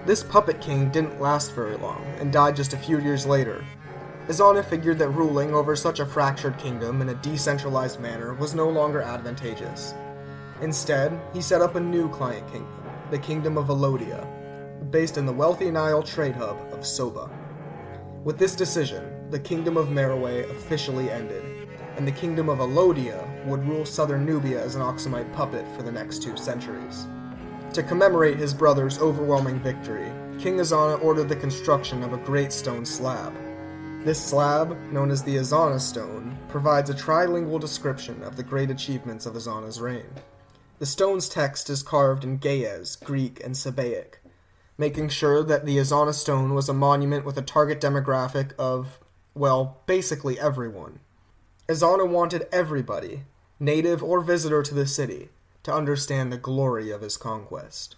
This 0.05 0.23
puppet 0.23 0.61
king 0.61 0.89
didn't 0.89 1.19
last 1.19 1.53
very 1.53 1.75
long 1.75 2.03
and 2.19 2.31
died 2.31 2.55
just 2.55 2.73
a 2.73 2.77
few 2.77 2.99
years 2.99 3.25
later. 3.25 3.65
Ezana 4.29 4.63
figured 4.63 4.99
that 4.99 5.09
ruling 5.09 5.55
over 5.55 5.75
such 5.75 5.99
a 5.99 6.05
fractured 6.05 6.55
kingdom 6.59 7.01
in 7.01 7.09
a 7.09 7.15
decentralized 7.15 7.99
manner 7.99 8.35
was 8.35 8.53
no 8.53 8.69
longer 8.69 9.01
advantageous. 9.01 9.95
Instead, 10.61 11.19
he 11.33 11.41
set 11.41 11.63
up 11.63 11.73
a 11.73 11.79
new 11.79 12.07
client 12.09 12.47
kingdom, 12.51 12.83
the 13.09 13.17
Kingdom 13.17 13.57
of 13.57 13.69
Alodia, 13.69 14.27
based 14.91 15.17
in 15.17 15.25
the 15.25 15.33
wealthy 15.33 15.71
Nile 15.71 16.03
trade 16.03 16.35
hub 16.35 16.59
of 16.71 16.85
Soba. 16.85 17.27
With 18.23 18.37
this 18.37 18.53
decision, 18.53 19.31
the 19.31 19.39
Kingdom 19.39 19.77
of 19.77 19.89
Meroe 19.89 20.47
officially 20.51 21.09
ended, 21.09 21.67
and 21.97 22.07
the 22.07 22.11
Kingdom 22.11 22.49
of 22.49 22.59
Alodia 22.59 23.25
would 23.47 23.67
rule 23.67 23.83
southern 23.83 24.27
Nubia 24.27 24.63
as 24.63 24.75
an 24.75 24.83
Aksumite 24.83 25.33
puppet 25.33 25.65
for 25.75 25.81
the 25.81 25.91
next 25.91 26.21
two 26.21 26.37
centuries. 26.37 27.07
To 27.73 27.81
commemorate 27.81 28.37
his 28.37 28.53
brother's 28.53 28.99
overwhelming 28.99 29.59
victory, 29.59 30.11
King 30.37 30.57
Ezana 30.57 31.03
ordered 31.03 31.29
the 31.29 31.35
construction 31.35 32.03
of 32.03 32.13
a 32.13 32.17
great 32.17 32.53
stone 32.53 32.85
slab. 32.85 33.33
This 34.05 34.23
slab, 34.23 34.77
known 34.93 35.11
as 35.11 35.23
the 35.23 35.35
Ezana 35.35 35.77
Stone, 35.77 36.37
provides 36.47 36.89
a 36.89 36.93
trilingual 36.93 37.59
description 37.59 38.23
of 38.23 38.37
the 38.37 38.43
great 38.43 38.71
achievements 38.71 39.25
of 39.25 39.33
Ezana's 39.33 39.81
reign. 39.81 40.07
The 40.79 40.85
stone's 40.85 41.27
text 41.27 41.69
is 41.69 41.83
carved 41.83 42.23
in 42.23 42.39
Ge'ez, 42.39 43.03
Greek, 43.03 43.43
and 43.43 43.55
Sabaic, 43.55 44.15
making 44.77 45.09
sure 45.09 45.43
that 45.43 45.65
the 45.65 45.77
Ezana 45.77 46.13
Stone 46.13 46.53
was 46.53 46.69
a 46.69 46.73
monument 46.73 47.25
with 47.25 47.37
a 47.37 47.41
target 47.41 47.81
demographic 47.81 48.53
of, 48.57 49.01
well, 49.35 49.81
basically 49.85 50.39
everyone. 50.39 51.01
Ezana 51.67 52.07
wanted 52.07 52.47
everybody, 52.53 53.23
native 53.59 54.01
or 54.01 54.21
visitor 54.21 54.63
to 54.63 54.73
the 54.73 54.87
city, 54.87 55.27
to 55.63 55.73
understand 55.73 56.31
the 56.31 56.37
glory 56.37 56.89
of 56.89 57.01
his 57.01 57.17
conquest. 57.17 57.97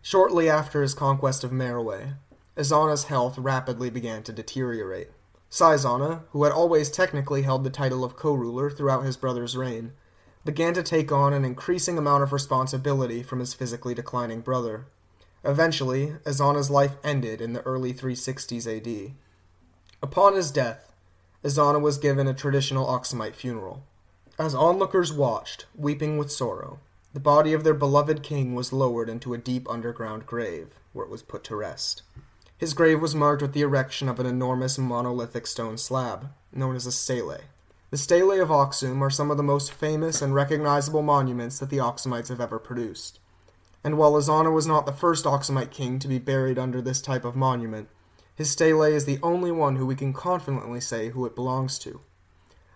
Shortly 0.00 0.48
after 0.48 0.80
his 0.80 0.94
conquest 0.94 1.44
of 1.44 1.52
Meroe, 1.52 2.14
Ezana's 2.56 3.04
health 3.04 3.36
rapidly 3.36 3.90
began 3.90 4.22
to 4.22 4.32
deteriorate. 4.32 5.10
Saizana, 5.50 6.22
who 6.30 6.44
had 6.44 6.52
always 6.52 6.90
technically 6.90 7.42
held 7.42 7.64
the 7.64 7.70
title 7.70 8.04
of 8.04 8.16
co-ruler 8.16 8.70
throughout 8.70 9.04
his 9.04 9.16
brother's 9.16 9.56
reign, 9.56 9.92
began 10.44 10.74
to 10.74 10.82
take 10.82 11.10
on 11.10 11.32
an 11.32 11.44
increasing 11.44 11.96
amount 11.96 12.22
of 12.22 12.32
responsibility 12.32 13.22
from 13.22 13.40
his 13.40 13.54
physically 13.54 13.94
declining 13.94 14.40
brother. 14.40 14.86
Eventually, 15.44 16.14
Ezana's 16.24 16.70
life 16.70 16.96
ended 17.04 17.40
in 17.40 17.52
the 17.52 17.62
early 17.62 17.92
360s 17.94 18.66
AD. 18.66 19.14
Upon 20.02 20.34
his 20.34 20.50
death, 20.50 20.92
Ezana 21.42 21.80
was 21.80 21.98
given 21.98 22.26
a 22.26 22.34
traditional 22.34 22.86
Aksumite 22.86 23.34
funeral. 23.34 23.84
As 24.38 24.54
onlookers 24.54 25.12
watched, 25.12 25.66
weeping 25.74 26.18
with 26.18 26.32
sorrow, 26.32 26.80
the 27.12 27.20
body 27.20 27.52
of 27.52 27.62
their 27.62 27.74
beloved 27.74 28.22
king 28.22 28.54
was 28.54 28.72
lowered 28.72 29.08
into 29.08 29.32
a 29.32 29.38
deep 29.38 29.70
underground 29.70 30.26
grave, 30.26 30.74
where 30.92 31.04
it 31.04 31.10
was 31.10 31.22
put 31.22 31.44
to 31.44 31.54
rest. 31.56 32.02
His 32.56 32.74
grave 32.74 33.00
was 33.00 33.14
marked 33.14 33.42
with 33.42 33.52
the 33.52 33.62
erection 33.62 34.08
of 34.08 34.20
an 34.20 34.26
enormous 34.26 34.78
monolithic 34.78 35.46
stone 35.46 35.76
slab, 35.78 36.30
known 36.52 36.76
as 36.76 36.86
a 36.86 36.92
stele. 36.92 37.38
The 37.90 37.96
stelae 37.96 38.40
of 38.40 38.48
Aksum 38.48 39.00
are 39.00 39.10
some 39.10 39.30
of 39.30 39.36
the 39.36 39.42
most 39.42 39.72
famous 39.72 40.22
and 40.22 40.34
recognizable 40.34 41.02
monuments 41.02 41.58
that 41.58 41.70
the 41.70 41.78
Aksumites 41.78 42.28
have 42.28 42.40
ever 42.40 42.58
produced 42.58 43.18
and 43.84 43.98
while 43.98 44.12
Ezana 44.12 44.52
was 44.52 44.66
not 44.66 44.86
the 44.86 44.92
first 44.92 45.26
Aksumite 45.26 45.70
king 45.70 45.98
to 45.98 46.08
be 46.08 46.18
buried 46.18 46.58
under 46.58 46.80
this 46.80 47.02
type 47.02 47.24
of 47.24 47.36
monument, 47.36 47.90
his 48.34 48.50
stele 48.50 48.82
is 48.82 49.04
the 49.04 49.20
only 49.22 49.52
one 49.52 49.76
who 49.76 49.86
we 49.86 49.94
can 49.94 50.14
confidently 50.14 50.80
say 50.80 51.10
who 51.10 51.26
it 51.26 51.36
belongs 51.36 51.78
to. 51.80 52.00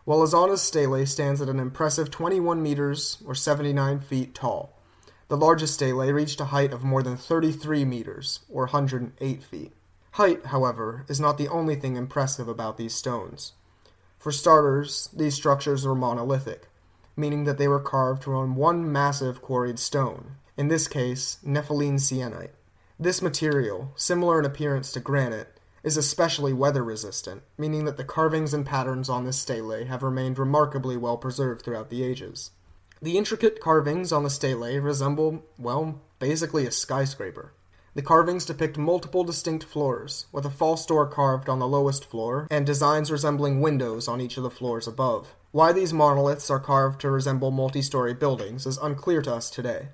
While 0.05 0.21
Ezana's 0.21 0.63
stele 0.63 1.07
stands 1.07 1.41
at 1.41 1.49
an 1.49 1.59
impressive 1.59 2.11
21 2.11 2.63
meters 2.63 3.23
or 3.27 3.35
79 3.35 4.01
feet 4.01 4.35
tall, 4.35 4.78
the 5.29 5.37
largest 5.37 5.75
stele 5.75 6.13
reached 6.13 6.41
a 6.41 6.47
height 6.47 6.73
of 6.73 6.83
more 6.83 7.03
than 7.03 7.17
33 7.17 7.85
meters 7.85 8.41
or 8.49 8.63
108 8.65 9.43
feet. 9.43 9.73
Height, 10.13 10.47
however, 10.47 11.05
is 11.09 11.21
not 11.21 11.37
the 11.37 11.49
only 11.49 11.77
thing 11.77 11.97
impressive 11.97 12.49
about 12.49 12.79
these 12.79 12.95
stones. 12.95 13.53
For 14.19 14.33
starters, 14.33 15.11
these 15.15 15.35
structures 15.35 15.87
were 15.87 15.95
monolithic, 15.95 16.69
meaning 17.15 17.45
that 17.45 17.59
they 17.59 17.69
were 17.69 17.79
carved 17.79 18.25
from 18.25 18.57
one 18.57 18.91
massive 18.91 19.43
quarried 19.43 19.79
stone, 19.79 20.37
in 20.57 20.69
this 20.69 20.89
case, 20.89 21.39
Nepheline 21.45 22.01
syenite. 22.01 22.55
This 22.99 23.23
material, 23.23 23.93
similar 23.95 24.41
in 24.41 24.45
appearance 24.45 24.91
to 24.93 25.01
granite, 25.01 25.61
is 25.85 25.97
especially 25.97 26.53
weather 26.53 26.83
resistant, 26.83 27.43
meaning 27.57 27.85
that 27.85 27.97
the 27.97 28.05
carvings 28.05 28.53
and 28.53 28.67
patterns 28.67 29.09
on 29.09 29.25
this 29.25 29.39
stele 29.39 29.87
have 29.87 30.03
remained 30.03 30.39
remarkably 30.39 30.97
well 30.97 31.17
preserved 31.17 31.63
throughout 31.63 31.91
the 31.91 32.03
ages. 32.03 32.51
The 33.01 33.17
intricate 33.17 33.61
carvings 33.61 34.13
on 34.13 34.25
the 34.25 34.31
stele 34.31 34.81
resemble, 34.81 35.45
well, 35.57 36.01
basically 36.19 36.67
a 36.67 36.73
skyscraper. 36.73 37.53
The 37.95 38.03
carvings 38.03 38.45
depict 38.45 38.77
multiple 38.77 39.23
distinct 39.23 39.65
floors, 39.65 40.27
with 40.33 40.45
a 40.45 40.51
false 40.51 40.85
door 40.85 41.07
carved 41.07 41.49
on 41.49 41.61
the 41.61 41.69
lowest 41.69 42.05
floor, 42.05 42.49
and 42.51 42.67
designs 42.67 43.11
resembling 43.11 43.61
windows 43.61 44.09
on 44.09 44.21
each 44.21 44.37
of 44.37 44.43
the 44.43 44.51
floors 44.51 44.89
above. 44.89 45.35
Why 45.53 45.73
these 45.73 45.93
monoliths 45.93 46.51
are 46.51 46.61
carved 46.61 47.01
to 47.03 47.11
resemble 47.11 47.51
multi 47.53 47.83
story 47.83 48.15
buildings 48.15 48.67
is 48.67 48.79
unclear 48.79 49.23
to 49.23 49.35
us 49.35 49.49
today. 49.49 49.89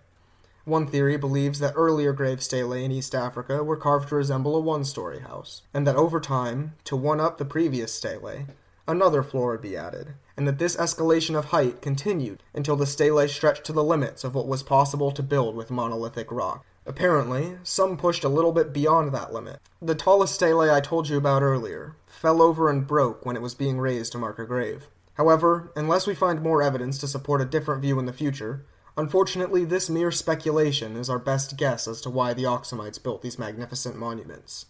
One 0.65 0.87
theory 0.87 1.19
believes 1.19 1.59
that 1.59 1.75
earlier 1.77 2.15
grave 2.15 2.43
stelae 2.43 2.85
in 2.85 2.93
East 2.93 3.15
Africa 3.15 3.63
were 3.63 3.77
carved 3.77 4.09
to 4.09 4.17
resemble 4.17 4.57
a 4.57 4.61
one 4.61 4.85
story 4.85 5.21
house, 5.21 5.61
and 5.75 5.87
that 5.87 5.97
over 5.97 6.21
time, 6.21 6.73
to 6.85 6.97
one 6.97 7.21
up 7.21 7.37
the 7.37 7.45
previous 7.45 7.93
stele, 7.93 8.47
another 8.89 9.23
floor 9.23 9.53
would 9.53 9.61
be 9.61 9.77
added, 9.77 10.15
and 10.37 10.47
that 10.47 10.59
this 10.59 10.77
escalation 10.77 11.37
of 11.37 11.47
height 11.47 11.81
continued 11.81 12.43
until 12.53 12.77
the 12.77 12.87
stele 12.87 13.29
stretched 13.29 13.65
to 13.65 13.73
the 13.73 13.85
limits 13.85 14.25
of 14.25 14.35
what 14.35 14.47
was 14.49 14.63
possible 14.63 15.13
to 15.13 15.23
build 15.23 15.55
with 15.55 15.71
monolithic 15.71 16.31
rock. 16.31 16.65
Apparently, 16.87 17.57
some 17.63 17.97
pushed 17.97 18.25
a 18.25 18.29
little 18.29 18.53
bit 18.53 18.73
beyond 18.73 19.13
that 19.13 19.33
limit. 19.33 19.61
The 19.81 19.95
tallest 19.95 20.35
stele 20.35 20.71
I 20.71 20.81
told 20.81 21.09
you 21.09 21.17
about 21.17 21.43
earlier 21.43 21.97
fell 22.07 22.43
over 22.43 22.69
and 22.69 22.87
broke 22.87 23.25
when 23.25 23.37
it 23.37 23.43
was 23.43 23.55
being 23.55 23.79
raised 23.79 24.13
to 24.13 24.19
mark 24.19 24.39
a 24.39 24.45
grave. 24.45 24.89
However, 25.15 25.73
unless 25.77 26.07
we 26.07 26.15
find 26.15 26.43
more 26.43 26.63
evidence 26.63 26.99
to 26.99 27.09
support 27.09 27.41
a 27.41 27.47
different 27.47 27.83
view 27.83 27.99
in 27.99 28.07
the 28.07 28.13
future, 28.13 28.67
Unfortunately, 28.97 29.65
this 29.65 29.91
mere 29.91 30.13
speculation 30.13 30.97
is 30.97 31.11
our 31.11 31.19
best 31.19 31.57
guess 31.57 31.89
as 31.89 32.01
to 32.03 32.11
why 32.11 32.33
the 32.33 32.45
Aksumites 32.45 33.03
built 33.03 33.23
these 33.23 33.39
magnificent 33.39 33.97
monuments. 33.97 34.67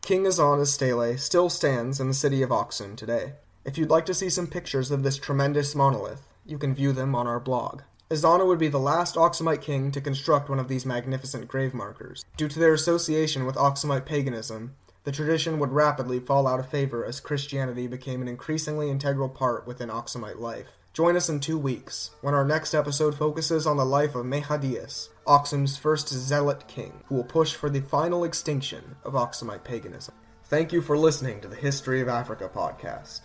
King 0.00 0.24
Ezana's 0.24 0.72
stele 0.72 1.18
still 1.18 1.50
stands 1.50 1.98
in 1.98 2.06
the 2.06 2.14
city 2.14 2.42
of 2.42 2.50
Aksum 2.50 2.96
today. 2.96 3.32
If 3.64 3.78
you'd 3.78 3.90
like 3.90 4.04
to 4.06 4.14
see 4.14 4.28
some 4.28 4.46
pictures 4.46 4.90
of 4.90 5.02
this 5.02 5.16
tremendous 5.16 5.74
monolith, 5.74 6.28
you 6.44 6.58
can 6.58 6.74
view 6.74 6.92
them 6.92 7.14
on 7.14 7.26
our 7.26 7.40
blog. 7.40 7.80
Ezana 8.10 8.46
would 8.46 8.58
be 8.58 8.68
the 8.68 8.78
last 8.78 9.14
Aksumite 9.14 9.62
king 9.62 9.90
to 9.92 10.02
construct 10.02 10.50
one 10.50 10.58
of 10.58 10.68
these 10.68 10.84
magnificent 10.84 11.48
grave 11.48 11.72
markers. 11.72 12.26
Due 12.36 12.48
to 12.48 12.58
their 12.58 12.74
association 12.74 13.46
with 13.46 13.56
Aksumite 13.56 14.04
paganism, 14.04 14.74
the 15.04 15.12
tradition 15.12 15.58
would 15.58 15.72
rapidly 15.72 16.20
fall 16.20 16.46
out 16.46 16.60
of 16.60 16.68
favor 16.68 17.06
as 17.06 17.20
Christianity 17.20 17.86
became 17.86 18.20
an 18.20 18.28
increasingly 18.28 18.90
integral 18.90 19.30
part 19.30 19.66
within 19.66 19.88
Aksumite 19.88 20.38
life. 20.38 20.68
Join 20.92 21.16
us 21.16 21.30
in 21.30 21.40
two 21.40 21.58
weeks 21.58 22.10
when 22.20 22.34
our 22.34 22.44
next 22.44 22.74
episode 22.74 23.16
focuses 23.16 23.66
on 23.66 23.78
the 23.78 23.86
life 23.86 24.14
of 24.14 24.26
Mehadius, 24.26 25.08
Aksum's 25.26 25.78
first 25.78 26.10
zealot 26.10 26.68
king, 26.68 27.02
who 27.06 27.14
will 27.14 27.24
push 27.24 27.54
for 27.54 27.70
the 27.70 27.80
final 27.80 28.24
extinction 28.24 28.96
of 29.04 29.14
Aksumite 29.14 29.64
paganism. 29.64 30.14
Thank 30.44 30.70
you 30.70 30.82
for 30.82 30.98
listening 30.98 31.40
to 31.40 31.48
the 31.48 31.56
History 31.56 32.02
of 32.02 32.08
Africa 32.08 32.50
podcast. 32.54 33.22